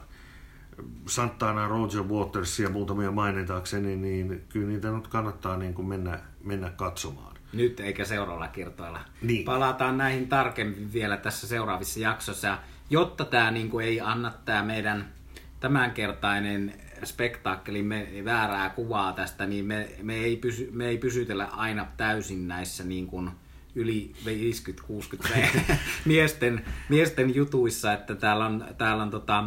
Santana, 1.07 1.69
Roger 1.69 2.03
Waters 2.03 2.61
ja 2.61 2.71
muutamia 2.71 3.11
mainitakseni, 3.11 3.97
niin 3.97 4.43
kyllä 4.49 4.69
niitä 4.69 4.91
nyt 4.91 5.09
kannattaa 5.09 5.57
niin 5.57 5.75
kuin 5.75 5.89
mennä, 5.89 6.21
mennä 6.45 6.71
katsomaan. 6.71 7.34
Nyt 7.53 7.81
eikä 7.81 8.05
seuraavalla 8.05 8.49
kiertoilla. 8.49 9.01
Niin. 9.23 9.45
Palataan 9.45 9.99
näihin 9.99 10.29
tarkemmin 10.29 10.93
vielä 10.93 11.17
tässä 11.17 11.47
seuraavissa 11.47 12.01
jaksossa. 12.01 12.59
Jotta 12.91 13.25
tämä 13.25 13.51
niin 13.51 13.71
kuin 13.71 13.87
ei 13.87 14.01
anna 14.01 14.33
tämä 14.45 14.63
meidän 14.63 15.13
tämänkertainen 15.61 16.75
spektaakkelimme 17.05 18.09
väärää 18.25 18.71
kuvaa 18.71 19.13
tästä, 19.13 19.47
niin 19.47 19.65
me, 19.65 19.89
me, 20.03 20.15
ei, 20.15 20.37
pysy, 20.37 20.71
me 20.73 20.87
ei 20.87 20.99
pysytellä 20.99 21.45
aina 21.45 21.87
täysin 21.97 22.49
näissä 22.49 22.85
niin 22.85 23.07
kuin 23.07 23.31
yli 23.75 24.13
50-60 24.25 25.77
miesten, 26.05 26.65
miesten 26.89 27.35
jutuissa, 27.35 27.93
että 27.93 28.15
täällä 28.15 28.47
on, 28.47 28.65
täällä 28.79 29.03
on 29.03 29.11
tota, 29.11 29.45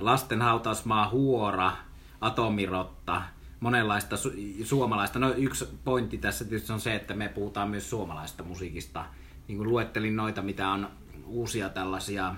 lasten 0.00 0.42
hautausmaa 0.42 1.08
Huora, 1.08 1.72
Atomirotta, 2.20 3.22
monenlaista 3.60 4.16
su- 4.16 4.64
suomalaista. 4.64 5.18
No 5.18 5.32
yksi 5.32 5.68
pointti 5.84 6.18
tässä 6.18 6.44
tietysti 6.44 6.72
on 6.72 6.80
se, 6.80 6.94
että 6.94 7.14
me 7.14 7.28
puhutaan 7.28 7.70
myös 7.70 7.90
suomalaista 7.90 8.42
musiikista. 8.42 9.04
Niin 9.48 9.58
kuin 9.58 9.68
luettelin 9.68 10.16
noita, 10.16 10.42
mitä 10.42 10.68
on 10.68 10.90
uusia 11.26 11.68
tällaisia 11.68 12.34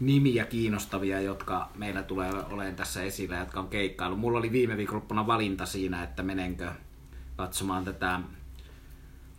nimiä 0.00 0.44
kiinnostavia, 0.44 1.20
jotka 1.20 1.70
meillä 1.74 2.02
tulee 2.02 2.30
olemaan 2.50 2.76
tässä 2.76 3.02
esillä, 3.02 3.38
jotka 3.38 3.60
on 3.60 3.68
keikkailu. 3.68 4.16
Mulla 4.16 4.38
oli 4.38 4.52
viime 4.52 4.76
viikonloppuna 4.76 5.26
valinta 5.26 5.66
siinä, 5.66 6.02
että 6.02 6.22
menenkö 6.22 6.72
katsomaan 7.36 7.84
tätä 7.84 8.20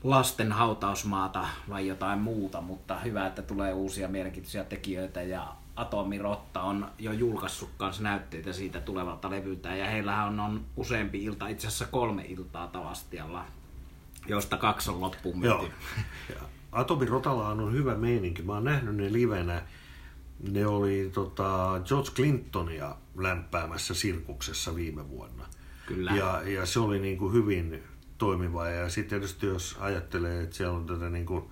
lasten 0.04 0.52
hautausmaata 0.52 1.48
vai 1.70 1.88
jotain 1.88 2.20
muuta, 2.20 2.62
mutta 2.62 3.00
hyvä, 3.00 3.28
että 3.28 3.42
tulee 3.42 3.74
uusia 3.74 4.08
mielenkiintoisia 4.08 4.64
tekijöitä 4.64 5.22
ja 5.22 5.56
Atomi 5.80 6.18
Rotta 6.18 6.62
on 6.62 6.92
jo 7.00 7.12
julkaissut 7.12 7.70
kanssa 7.78 8.04
näytteitä 8.04 8.54
siitä 8.54 8.80
tulevalta 8.82 9.30
levyltä 9.30 9.76
ja 9.76 9.86
heillähän 9.86 10.28
on, 10.28 10.40
on 10.40 10.66
useampi 10.76 11.24
ilta, 11.24 11.48
itse 11.48 11.68
asiassa 11.68 11.86
kolme 11.86 12.26
iltaa 12.26 12.68
Tavastialla, 12.68 13.46
josta 14.28 14.58
kaksi 14.58 14.90
on 14.90 15.02
loppuun 15.02 15.44
Joo. 15.44 15.70
Atomi 16.72 17.06
Rotalla 17.06 17.48
on 17.48 17.74
hyvä 17.74 17.96
meininki. 17.96 18.42
Mä 18.42 18.54
oon 18.54 18.64
nähnyt 18.64 18.96
ne 18.96 19.14
livenä 19.14 19.62
ne 20.52 20.68
oli 20.68 21.10
tota, 21.14 21.82
George 21.86 22.10
Clintonia 22.12 22.96
lämpäämässä 23.16 23.94
sirkuksessa 23.94 24.76
viime 24.76 25.10
vuonna. 25.10 25.46
Kyllä. 25.86 26.12
Ja, 26.12 26.42
ja 26.46 26.66
se 26.66 26.80
oli 26.80 27.00
niin 27.00 27.18
kuin 27.18 27.34
hyvin 27.34 27.84
toimiva. 28.18 28.70
Ja 28.70 28.90
sitten 28.90 29.10
tietysti 29.10 29.46
jos 29.46 29.78
ajattelee, 29.80 30.44
että 30.44 30.56
siellä 30.56 30.78
on 30.78 30.86
tätä 30.86 31.10
niin 31.10 31.26
kuin 31.26 31.44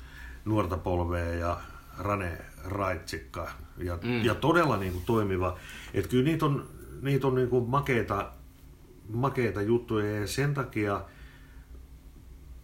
nuorta 0.46 0.78
polvea 0.78 1.34
ja 1.34 1.58
Rane 1.98 2.38
Raitsikka 2.68 3.52
ja, 3.78 4.00
mm. 4.04 4.26
ja 4.26 4.36
todella 4.36 4.78
niin 4.78 4.92
kuin 4.92 5.06
toimiva. 5.06 5.58
Että 5.94 6.10
kyllä 6.10 6.24
niitä 6.24 6.46
on, 6.46 6.70
niitä 7.02 7.28
on 7.28 7.36
niin 7.36 7.50
kuin 7.50 7.70
makeita, 7.70 8.32
makeita 9.10 9.62
juttuja 9.62 10.20
ja 10.20 10.28
sen 10.28 10.54
takia 10.54 11.02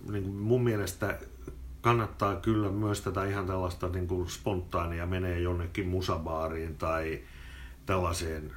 niin 0.09 0.23
kuin 0.23 0.35
mun 0.35 0.63
mielestä 0.63 1.19
kannattaa 1.81 2.35
kyllä 2.35 2.71
myös 2.71 3.01
tätä 3.01 3.25
ihan 3.25 3.47
tällaista 3.47 3.89
niin 3.89 4.07
kuin 4.07 4.29
spontaania 4.29 5.05
menee 5.05 5.39
jonnekin 5.39 5.87
musabaariin 5.87 6.75
tai 6.75 7.21
tällaiseen 7.85 8.51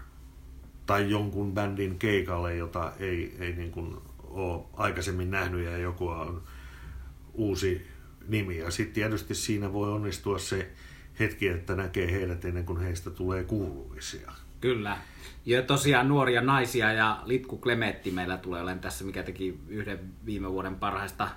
tai 0.86 1.10
jonkun 1.10 1.54
bändin 1.54 1.98
keikalle, 1.98 2.56
jota 2.56 2.92
ei, 2.98 3.36
ei 3.38 3.52
niin 3.52 3.72
kuin 3.72 3.96
ole 4.22 4.64
aikaisemmin 4.74 5.30
nähnyt 5.30 5.64
ja 5.64 5.78
joku 5.78 6.08
on 6.08 6.42
uusi 7.34 7.86
nimi. 8.28 8.58
Ja 8.58 8.70
sitten 8.70 8.94
tietysti 8.94 9.34
siinä 9.34 9.72
voi 9.72 9.92
onnistua 9.92 10.38
se 10.38 10.70
hetki, 11.20 11.48
että 11.48 11.74
näkee 11.74 12.12
heidät 12.12 12.44
ennen 12.44 12.64
kuin 12.64 12.80
heistä 12.80 13.10
tulee 13.10 13.44
kuuluisia. 13.44 14.32
Kyllä. 14.60 14.96
Ja 15.46 15.62
tosiaan 15.62 16.08
nuoria 16.08 16.40
naisia 16.40 16.92
ja 16.92 17.22
Litku 17.24 17.56
Klemetti 17.56 18.10
meillä 18.10 18.36
tulee 18.36 18.62
olemaan 18.62 18.80
tässä, 18.80 19.04
mikä 19.04 19.22
teki 19.22 19.58
yhden 19.68 19.98
viime 20.26 20.50
vuoden 20.52 20.76
parhaista 20.76 21.28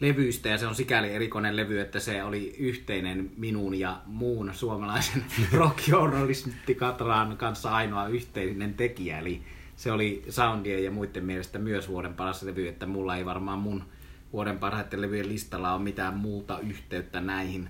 levyistä 0.00 0.48
ja 0.48 0.58
se 0.58 0.66
on 0.66 0.74
sikäli 0.74 1.12
erikoinen 1.12 1.56
levy, 1.56 1.80
että 1.80 2.00
se 2.00 2.22
oli 2.22 2.54
yhteinen 2.58 3.30
minun 3.36 3.78
ja 3.78 4.00
muun 4.06 4.50
suomalaisen 4.54 5.24
rockjournalisti 5.52 6.74
Katraan 6.74 7.36
kanssa 7.36 7.70
ainoa 7.70 8.08
yhteinen 8.08 8.74
tekijä. 8.74 9.18
Eli 9.18 9.42
se 9.76 9.92
oli 9.92 10.22
soundien 10.28 10.84
ja 10.84 10.90
muiden 10.90 11.24
mielestä 11.24 11.58
myös 11.58 11.88
vuoden 11.88 12.14
paras 12.14 12.42
levy, 12.42 12.68
että 12.68 12.86
mulla 12.86 13.16
ei 13.16 13.24
varmaan 13.24 13.58
mun 13.58 13.84
vuoden 14.32 14.58
parhaiten 14.58 15.00
levyjen 15.00 15.28
listalla 15.28 15.72
on 15.72 15.82
mitään 15.82 16.14
muuta 16.14 16.58
yhteyttä 16.58 17.20
näihin 17.20 17.68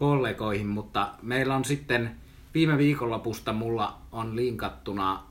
kollegoihin, 0.00 0.66
mutta 0.66 1.08
meillä 1.22 1.56
on 1.56 1.64
sitten 1.64 2.16
viime 2.54 2.78
viikonlopusta 2.78 3.52
mulla 3.52 3.98
on 4.12 4.36
linkattuna 4.36 5.22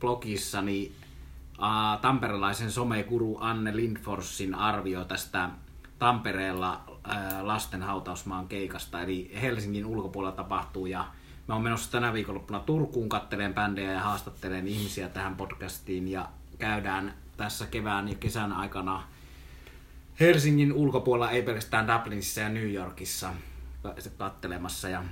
blogissani 0.00 0.92
uh, 1.58 2.00
tamperelaisen 2.00 2.70
somekuru 2.70 3.38
Anne 3.40 3.76
Lindforsin 3.76 4.54
arvio 4.54 5.04
tästä 5.04 5.50
Tampereella 5.98 6.80
uh, 6.88 6.96
lasten 7.42 7.82
hautausmaan 7.82 8.48
keikasta, 8.48 9.02
eli 9.02 9.30
Helsingin 9.42 9.86
ulkopuolella 9.86 10.36
tapahtuu 10.36 10.86
ja 10.86 11.06
Mä 11.48 11.54
oon 11.54 11.62
menossa 11.62 11.92
tänä 11.92 12.12
viikonloppuna 12.12 12.60
Turkuun 12.60 13.08
katteleen 13.08 13.54
bändejä 13.54 13.92
ja 13.92 14.00
haastattelen 14.00 14.68
ihmisiä 14.68 15.08
tähän 15.08 15.36
podcastiin 15.36 16.08
ja 16.08 16.28
käydään 16.58 17.14
tässä 17.36 17.66
kevään 17.66 18.08
ja 18.08 18.14
kesän 18.14 18.52
aikana 18.52 19.02
Helsingin 20.20 20.72
ulkopuolella, 20.72 21.30
ei 21.30 21.42
pelkästään 21.42 21.88
Dublinissa 21.88 22.40
ja 22.40 22.48
New 22.48 22.72
Yorkissa 22.72 23.34
kattelemassa. 24.16 24.88
Ja 24.88 25.04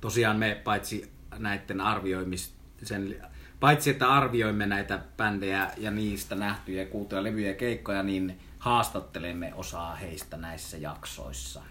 tosiaan 0.00 0.36
me 0.36 0.60
paitsi 0.64 1.12
näiden 1.38 1.80
arvioimisen, 1.80 3.16
paitsi 3.60 3.90
että 3.90 4.08
arvioimme 4.08 4.66
näitä 4.66 5.00
bändejä 5.16 5.70
ja 5.76 5.90
niistä 5.90 6.34
nähtyjä 6.34 6.82
ja 6.82 6.88
kuultuja 6.88 7.22
levyjä 7.22 7.48
ja 7.48 7.54
keikkoja, 7.54 8.02
niin 8.02 8.38
haastattelemme 8.58 9.54
osaa 9.54 9.94
heistä 9.94 10.36
näissä 10.36 10.76
jaksoissa. 10.76 11.62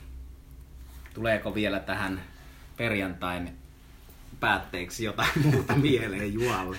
Tuleeko 1.14 1.56
vielä 1.56 1.80
tähän 1.80 2.22
perjantain 2.78 3.56
päätteeksi 4.40 5.04
jotain 5.06 5.32
muuta 5.44 5.76
mieleen 5.76 6.34
Jualle? 6.34 6.78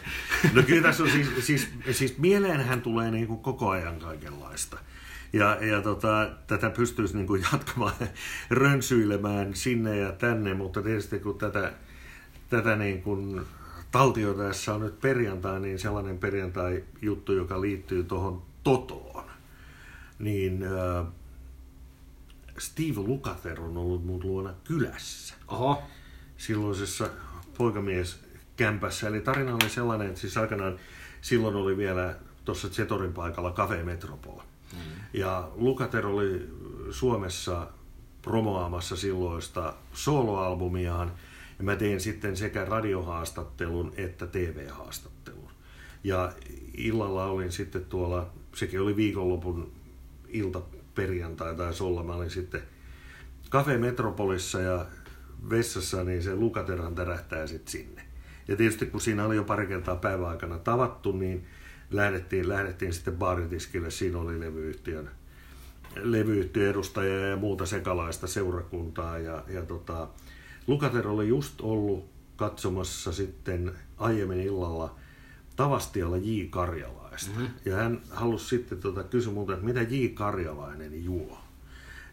No 0.53 0.62
kyllä 0.62 0.83
tässä 0.83 1.03
on 1.03 1.11
siis, 1.11 1.29
siis, 1.40 1.69
siis 1.93 2.19
mieleenhän 2.19 2.83
tulee 2.83 3.11
niin 3.11 3.27
kuin 3.27 3.40
koko 3.40 3.71
ajan 3.71 3.99
kaikenlaista. 3.99 4.79
Ja, 5.35 5.59
ja 5.64 5.83
tota, 5.83 6.31
tätä 6.47 6.70
pystyisi 6.70 7.16
niin 7.16 7.27
kuin 7.27 7.44
jatkamaan 7.53 7.92
rönsyilemään 8.51 9.55
sinne 9.55 9.99
ja 9.99 10.12
tänne, 10.12 10.55
mutta 10.55 10.83
tietysti 10.83 11.18
kun 11.18 11.38
tätä, 11.38 11.73
tätä 12.51 12.77
niin 12.77 13.03
kuin 13.03 13.40
taltioitaessa 13.90 14.75
on 14.75 14.81
nyt 14.81 15.01
perjantai, 15.01 15.61
niin 15.61 15.79
sellainen 15.79 16.18
perjantai-juttu, 16.18 17.33
joka 17.33 17.61
liittyy 17.61 18.05
tuohon 18.05 18.42
Totoon, 18.62 19.25
niin 20.18 20.62
äh, 20.62 21.07
Steve 22.59 23.01
Lukather 23.01 23.61
on 23.61 23.77
ollut 23.77 24.05
mun 24.07 24.20
luona 24.25 24.55
kylässä. 24.64 25.35
Oho. 25.49 25.83
Silloisessa 26.37 27.09
poikamies 27.59 28.20
kämpässä. 28.57 29.09
Eli 29.09 29.20
tarina 29.20 29.55
oli 29.55 29.68
sellainen, 29.68 30.09
että 30.09 30.20
siis 30.20 30.37
aikanaan 30.37 30.79
silloin 31.20 31.57
oli 31.57 31.77
vielä 31.77 32.14
tuossa 32.44 32.68
Zetorin 32.68 33.12
paikalla 33.12 33.53
Cafe 33.53 33.83
Metropol. 33.83 34.40
Mm. 34.75 34.81
Ja 35.13 35.51
Lukater 35.55 36.07
oli 36.07 36.49
Suomessa 36.91 37.69
promoamassa 38.23 38.97
silloista 38.97 39.75
soloalbumiaan. 39.93 41.13
Ja 41.59 41.65
mä 41.65 41.77
tein 41.77 42.01
sitten 42.01 42.37
sekä 42.37 42.65
radiohaastattelun 42.65 43.93
että 43.97 44.27
TV-haastattelun. 44.27 45.51
Ja 46.05 46.33
illalla 46.77 47.25
olin 47.25 47.53
sitten 47.53 47.85
tuolla, 47.85 48.31
sekin 48.55 48.81
oli 48.81 48.97
viikonlopun 48.97 49.73
ilta 50.29 50.63
perjantai 50.95 51.55
tai 51.55 51.75
solla, 51.75 52.03
mä 52.03 52.15
olin 52.15 52.31
sitten 52.31 52.63
Cafe 53.51 53.79
Metropolissa 53.79 54.61
ja 54.61 54.87
vessassa, 55.51 56.05
niin 56.05 56.23
se 56.23 56.37
lukaterhan 56.37 56.95
tärähtää 56.95 57.47
sitten 57.47 57.73
sinne. 57.73 58.03
Ja 58.49 58.57
tietysti 58.57 58.87
kun 58.87 59.01
siinä 59.01 59.25
oli 59.25 59.37
jo 59.37 59.45
pari 59.45 59.67
kertaa 59.67 59.97
päivän 59.97 60.29
aikana 60.29 60.59
tavattu, 60.59 61.13
niin 61.13 61.47
lähdettiin, 61.96 62.48
lähdettiin 62.48 62.92
sitten 62.92 63.16
baaritiskille. 63.16 63.90
Siinä 63.90 64.18
oli 64.18 64.40
levyyhtiön, 64.40 65.11
levyyhtiön 65.96 66.70
edustajia 66.70 67.28
ja 67.28 67.37
muuta 67.37 67.66
sekalaista 67.66 68.26
seurakuntaa. 68.26 69.18
Ja, 69.18 69.44
ja 69.48 69.62
tota, 69.62 70.09
Lukater 70.66 71.09
oli 71.09 71.28
just 71.28 71.61
ollut 71.61 72.09
katsomassa 72.37 73.12
sitten 73.12 73.72
aiemmin 73.96 74.40
illalla 74.40 74.96
Tavastialla 75.57 76.16
J. 76.16 76.44
Karjalaista. 76.50 77.30
Mm-hmm. 77.30 77.54
Ja 77.64 77.76
hän 77.76 78.00
halusi 78.11 78.48
sitten 78.48 78.78
tota, 78.78 79.02
kysyä 79.02 79.33
multa, 79.33 79.52
että 79.52 79.64
mitä 79.64 79.83
J. 79.83 80.07
Karjalainen 80.14 81.04
juo. 81.04 81.38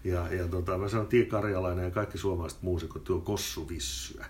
Ja, 0.04 0.34
ja 0.34 0.48
tota, 0.48 0.78
mä 0.78 0.90
sanoin, 0.90 1.08
Tie 1.08 1.26
Karjalainen 1.26 1.86
ja 1.86 1.92
kaikki 1.92 2.18
suomalaiset 2.18 2.62
muusikot 2.62 3.04
tuo 3.04 3.20
kossuvissyä. 3.20 4.26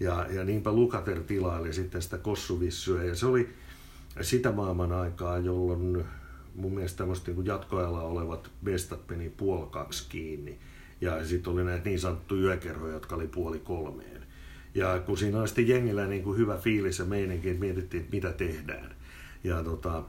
Ja, 0.00 0.26
ja 0.30 0.44
niinpä 0.44 0.72
Lukater 0.72 1.22
tilaili 1.22 1.72
sitten 1.72 2.02
sitä 2.02 2.18
kossuvissyä. 2.18 3.04
Ja 3.04 3.14
se 3.14 3.26
oli 3.26 3.48
sitä 4.20 4.52
maailman 4.52 4.92
aikaa, 4.92 5.38
jolloin 5.38 6.04
mun 6.54 6.74
mielestä 6.74 6.98
tämmöistä 6.98 7.30
niin 7.30 7.46
jatkoajalla 7.46 8.02
olevat 8.02 8.50
bestat 8.64 9.08
meni 9.08 9.30
puoli 9.30 9.68
kaksi 9.70 10.06
kiinni. 10.08 10.58
Ja 11.00 11.26
sitten 11.26 11.52
oli 11.52 11.64
näitä 11.64 11.84
niin 11.84 12.00
sanottuja 12.00 12.42
yökerhoja, 12.42 12.92
jotka 12.92 13.16
oli 13.16 13.28
puoli 13.28 13.58
kolmeen. 13.58 14.22
Ja 14.74 15.00
kun 15.06 15.18
siinä 15.18 15.38
oli 15.38 15.48
sitten 15.48 15.68
jengillä 15.68 16.06
niin 16.06 16.22
kuin 16.22 16.38
hyvä 16.38 16.56
fiilis 16.56 16.98
ja 16.98 17.04
meininki, 17.04 17.48
että 17.48 17.60
mietittiin, 17.60 18.00
että 18.00 18.16
mitä 18.16 18.32
tehdään. 18.32 18.94
Ja 19.44 19.64
tota, 19.64 20.02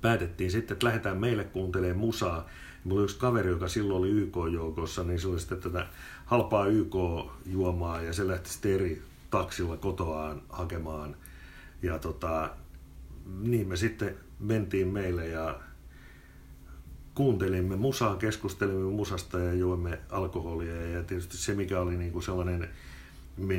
päätettiin 0.00 0.50
sitten, 0.50 0.74
että 0.74 0.86
lähdetään 0.86 1.16
meille 1.16 1.44
kuuntelemaan 1.44 1.98
musaa. 1.98 2.48
Mulla 2.84 3.00
oli 3.00 3.04
yksi 3.04 3.18
kaveri, 3.18 3.50
joka 3.50 3.68
silloin 3.68 3.98
oli 3.98 4.10
YK-joukossa, 4.10 5.04
niin 5.04 5.20
se 5.20 5.28
oli 5.28 5.40
sitten 5.40 5.60
tätä 5.60 5.86
halpaa 6.26 6.66
YK-juomaa 6.66 8.02
ja 8.02 8.12
se 8.12 8.28
lähti 8.28 8.50
sitten 8.50 8.74
eri 8.74 9.02
taksilla 9.30 9.76
kotoaan 9.76 10.42
hakemaan. 10.48 11.16
Ja 11.86 11.98
tota, 11.98 12.50
niin 13.40 13.68
me 13.68 13.76
sitten 13.76 14.16
mentiin 14.38 14.88
meille 14.88 15.28
ja 15.28 15.60
kuuntelimme 17.14 17.76
musaa, 17.76 18.16
keskustelimme 18.16 18.90
musasta 18.92 19.38
ja 19.38 19.52
juomme 19.52 19.98
alkoholia. 20.10 20.86
Ja 20.86 21.02
tietysti 21.02 21.36
se, 21.36 21.54
mikä 21.54 21.80
oli 21.80 21.96
niin 21.96 22.12
kuin 22.12 22.22
sellainen, 22.22 22.68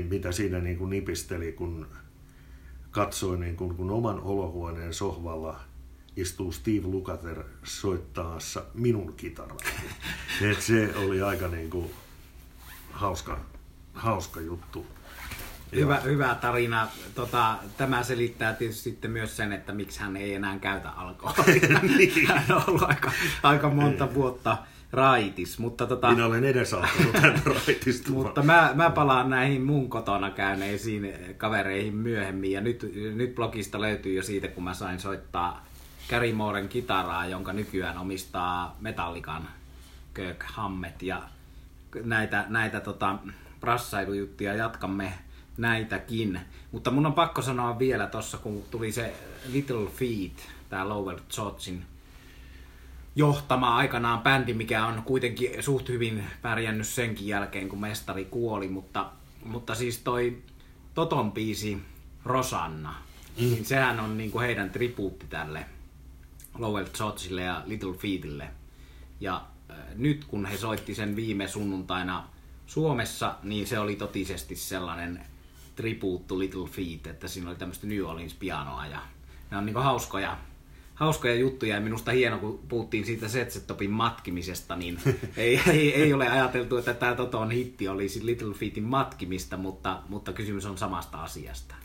mitä 0.10 0.32
siinä 0.32 0.60
niin 0.60 0.78
kuin 0.78 0.90
nipisteli, 0.90 1.52
kun 1.52 1.88
katsoin 2.92 3.40
niin 3.40 3.56
kuin, 3.56 3.76
kun 3.76 3.92
oman 3.92 4.20
olohuoneen 4.20 4.94
sohvalla 4.94 5.60
istuu 6.16 6.52
Steve 6.52 6.88
Lukather 6.88 7.44
soittaassa 7.64 8.66
minun 8.74 9.14
kitaraa. 9.14 9.58
Et 10.52 10.62
se 10.62 10.96
oli 10.96 11.22
aika 11.22 11.48
niin 11.48 11.70
kuin 11.70 11.92
hauska, 12.92 13.40
hauska 13.94 14.42
juttu. 14.42 14.86
Hyvä, 15.76 16.00
hyvä 16.00 16.36
tarina. 16.42 16.88
Tota, 17.16 17.56
tämä 17.78 18.04
selittää 18.04 18.54
tietysti 18.54 18.84
sitten 18.84 19.12
myös 19.12 19.38
sen, 19.38 19.54
että 19.54 19.74
miksi 19.74 20.00
hän 20.00 20.18
ei 20.18 20.34
enää 20.34 20.60
käytä 20.60 20.90
alkoholia. 20.90 21.80
niin. 21.98 22.28
Hän 22.28 22.58
on 22.58 22.64
ollut 22.68 22.84
aika, 22.84 23.12
aika 23.44 23.70
monta 23.70 24.06
niin. 24.06 24.16
vuotta 24.16 24.58
raitis. 24.92 25.60
Mutta 25.60 25.88
tota, 25.88 26.12
Minä 26.12 26.26
olen 26.26 26.44
edesauttanut 26.44 27.12
tämän 27.12 27.42
raitistumaan. 27.66 28.26
mutta 28.26 28.44
mä, 28.44 28.72
mä 28.76 28.90
palaan 28.90 29.30
näihin 29.30 29.62
mun 29.62 29.90
kotona 29.90 30.30
käyneisiin 30.32 31.14
kavereihin 31.38 31.96
myöhemmin. 31.96 32.52
Ja 32.52 32.62
nyt, 32.62 32.94
nyt 33.16 33.36
blogista 33.36 33.82
löytyy 33.82 34.14
jo 34.14 34.24
siitä, 34.24 34.48
kun 34.48 34.64
mä 34.64 34.74
sain 34.74 35.00
soittaa 35.00 35.66
Gary 36.10 36.34
Mooren 36.34 36.70
kitaraa, 36.70 37.28
jonka 37.28 37.54
nykyään 37.54 37.98
omistaa 37.98 38.78
Metallikan 38.82 39.48
Kirk 40.14 40.44
Hammett. 40.44 41.02
Ja 41.02 41.22
näitä, 42.04 42.46
näitä 42.50 42.80
tota, 42.80 43.16
brassailujuttuja 43.60 44.54
jatkamme 44.54 45.14
näitäkin. 45.58 46.40
Mutta 46.72 46.92
mun 46.92 47.06
on 47.06 47.14
pakko 47.14 47.42
sanoa 47.42 47.80
vielä 47.80 48.08
tossa, 48.08 48.38
kun 48.38 48.64
tuli 48.72 48.92
se 48.92 49.14
Little 49.52 49.88
Feet, 49.88 50.50
tää 50.70 50.90
Lowell 50.90 51.20
Georgein 51.36 51.86
johtama 53.16 53.76
aikanaan 53.76 54.22
bändi, 54.22 54.54
mikä 54.54 54.86
on 54.86 55.04
kuitenkin 55.04 55.64
suht 55.64 55.90
hyvin 55.90 56.24
pärjännyt 56.42 56.88
senkin 56.88 57.28
jälkeen, 57.28 57.70
kun 57.70 57.82
mestari 57.82 58.26
kuoli, 58.26 58.68
mutta, 58.68 59.12
mutta 59.46 59.76
siis 59.76 59.98
toi 59.98 60.38
Toton 60.94 61.32
biisi 61.32 61.78
Rosanna, 62.26 62.90
mm. 62.90 63.44
niin 63.44 63.66
sehän 63.66 64.00
on 64.00 64.18
niinku 64.18 64.40
heidän 64.40 64.70
tribuutti 64.70 65.26
tälle 65.30 65.66
Lowell 66.58 66.88
Georgeille 66.98 67.42
ja 67.42 67.64
Little 67.66 67.94
Feetille. 67.94 68.48
Ja 69.20 69.46
äh, 69.72 69.78
nyt 69.96 70.26
kun 70.26 70.46
he 70.46 70.58
soitti 70.58 70.96
sen 70.96 71.16
viime 71.16 71.48
sunnuntaina 71.48 72.30
Suomessa, 72.66 73.36
niin 73.44 73.68
se 73.68 73.80
oli 73.80 73.96
totisesti 73.96 74.56
sellainen 74.56 75.22
tribuuttu 75.78 76.40
Little 76.40 76.68
Feet, 76.68 77.08
että 77.08 77.28
siinä 77.28 77.50
oli 77.50 77.58
tämmöistä 77.58 77.88
New 77.88 78.06
Orleans 78.06 78.34
pianoa 78.34 78.86
ja 78.86 79.00
ne 79.52 79.58
on 79.58 79.66
niinku 79.66 79.82
hauskoja, 79.82 80.38
hauskoja 80.96 81.36
juttuja 81.36 81.76
ja 81.76 81.82
minusta 81.82 82.12
hieno, 82.12 82.38
kun 82.38 82.60
puhuttiin 82.70 83.06
siitä 83.06 83.28
Setsetopin 83.28 83.92
matkimisesta, 83.92 84.76
niin 84.76 85.00
ei, 85.38 85.62
ei, 85.68 85.94
ei, 85.94 86.14
ole 86.14 86.30
ajateltu, 86.30 86.78
että 86.78 86.94
tämä 86.94 87.16
Toton 87.16 87.52
hitti 87.52 87.88
olisi 87.88 88.26
Little 88.26 88.54
Feetin 88.54 88.84
matkimista, 88.84 89.58
mutta, 89.58 90.00
mutta 90.10 90.34
kysymys 90.34 90.66
on 90.66 90.78
samasta 90.78 91.24
asiasta. 91.24 91.76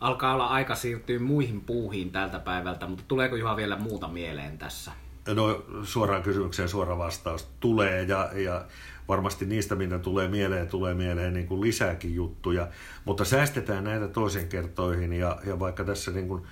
Alkaa 0.00 0.34
olla 0.34 0.46
aika 0.46 0.74
siirtyä 0.74 1.18
muihin 1.18 1.60
puuhiin 1.60 2.10
tältä 2.10 2.38
päivältä, 2.38 2.86
mutta 2.86 3.04
tuleeko 3.08 3.36
Juha 3.36 3.56
vielä 3.56 3.76
muuta 3.76 4.08
mieleen 4.08 4.58
tässä? 4.58 4.92
No 5.34 5.64
suoraan 5.82 6.22
kysymykseen 6.22 6.68
suora 6.68 6.98
vastaus 6.98 7.48
tulee 7.60 8.02
ja, 8.02 8.30
ja 8.34 8.64
varmasti 9.08 9.46
niistä, 9.46 9.74
mitä 9.74 9.98
tulee 9.98 10.28
mieleen, 10.28 10.68
tulee 10.68 10.94
mieleen 10.94 11.34
niin 11.34 11.46
kuin 11.46 11.60
lisääkin 11.60 12.14
juttuja, 12.14 12.68
mutta 13.04 13.24
säästetään 13.24 13.84
näitä 13.84 14.08
toisen 14.08 14.48
kertoihin 14.48 15.12
ja, 15.12 15.38
ja 15.46 15.58
vaikka 15.58 15.84
tässä 15.84 16.10
niin 16.10 16.28
kuin 16.28 16.42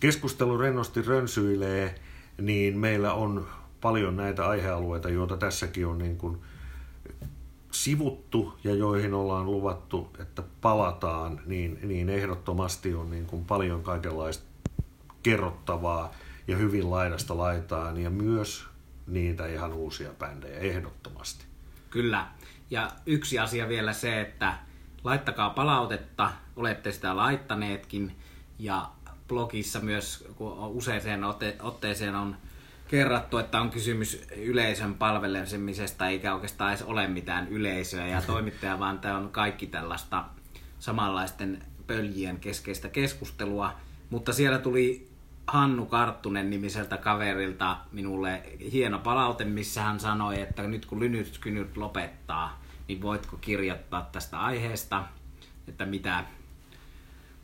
keskustelu 0.00 0.58
rennosti 0.58 1.02
rönsyilee, 1.02 1.94
niin 2.40 2.78
meillä 2.78 3.12
on 3.12 3.46
paljon 3.80 4.16
näitä 4.16 4.46
aihealueita, 4.46 5.08
joita 5.08 5.36
tässäkin 5.36 5.86
on 5.86 5.98
niin 5.98 6.16
kuin 6.16 6.38
sivuttu 7.70 8.54
ja 8.64 8.74
joihin 8.74 9.14
ollaan 9.14 9.46
luvattu, 9.46 10.10
että 10.18 10.42
palataan, 10.60 11.40
niin, 11.46 11.78
niin 11.82 12.08
ehdottomasti 12.08 12.94
on 12.94 13.10
niin 13.10 13.26
kuin 13.26 13.44
paljon 13.44 13.82
kaikenlaista 13.82 14.44
kerrottavaa 15.22 16.10
ja 16.48 16.56
hyvin 16.56 16.90
laidasta 16.90 17.36
laitaan 17.36 17.98
ja 17.98 18.10
myös 18.10 18.66
niitä 19.06 19.46
ihan 19.46 19.72
uusia 19.72 20.10
bändejä 20.18 20.58
ehdottomasti. 20.58 21.49
Kyllä. 21.90 22.26
Ja 22.70 22.90
yksi 23.06 23.38
asia 23.38 23.68
vielä 23.68 23.92
se, 23.92 24.20
että 24.20 24.54
laittakaa 25.04 25.50
palautetta, 25.50 26.32
olette 26.56 26.92
sitä 26.92 27.16
laittaneetkin 27.16 28.16
ja 28.58 28.90
blogissa 29.28 29.80
myös, 29.80 30.28
kun 30.36 30.52
useaseen 30.52 31.24
otteeseen 31.60 32.14
on 32.14 32.36
kerrattu, 32.88 33.38
että 33.38 33.60
on 33.60 33.70
kysymys 33.70 34.26
yleisön 34.36 34.94
palvelemisesta, 34.94 36.08
eikä 36.08 36.34
oikeastaan 36.34 36.70
edes 36.70 36.82
ole 36.82 37.08
mitään 37.08 37.48
yleisöä, 37.48 38.06
ja 38.06 38.22
toimittaja 38.22 38.78
vaan 38.78 38.98
tämä 38.98 39.16
on 39.16 39.32
kaikki 39.32 39.66
tällaista 39.66 40.24
samanlaisten 40.78 41.62
pöljien 41.86 42.40
keskeistä 42.40 42.88
keskustelua. 42.88 43.72
Mutta 44.10 44.32
siellä 44.32 44.58
tuli 44.58 45.09
Hannu 45.50 45.86
Karttunen 45.86 46.50
nimiseltä 46.50 46.96
kaverilta 46.96 47.76
minulle 47.92 48.42
hieno 48.72 48.98
palaute, 48.98 49.44
missä 49.44 49.82
hän 49.82 50.00
sanoi, 50.00 50.40
että 50.40 50.62
nyt 50.62 50.86
kun 50.86 51.00
Lynyt 51.00 51.40
lopettaa, 51.76 52.62
niin 52.88 53.02
voitko 53.02 53.36
kirjoittaa 53.40 54.08
tästä 54.12 54.40
aiheesta, 54.40 55.04
että 55.68 55.86
mitä 55.86 56.24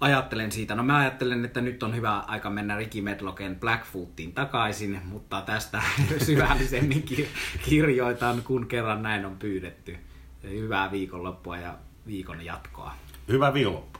ajattelen 0.00 0.52
siitä? 0.52 0.74
No 0.74 0.82
mä 0.82 0.96
ajattelen, 0.96 1.44
että 1.44 1.60
nyt 1.60 1.82
on 1.82 1.96
hyvä 1.96 2.18
aika 2.18 2.50
mennä 2.50 2.76
Ricky 2.76 3.00
Medlocken 3.00 3.56
Blackfootiin 3.56 4.32
takaisin, 4.32 5.00
mutta 5.04 5.42
tästä 5.42 5.82
syvällisemmin 6.26 7.04
kirjoitan, 7.68 8.42
kun 8.42 8.66
kerran 8.66 9.02
näin 9.02 9.26
on 9.26 9.36
pyydetty. 9.36 9.98
Hyvää 10.42 10.90
viikonloppua 10.90 11.56
ja 11.56 11.74
viikon 12.06 12.44
jatkoa. 12.44 12.94
Hyvää 13.28 13.54
viikonloppua. 13.54 13.95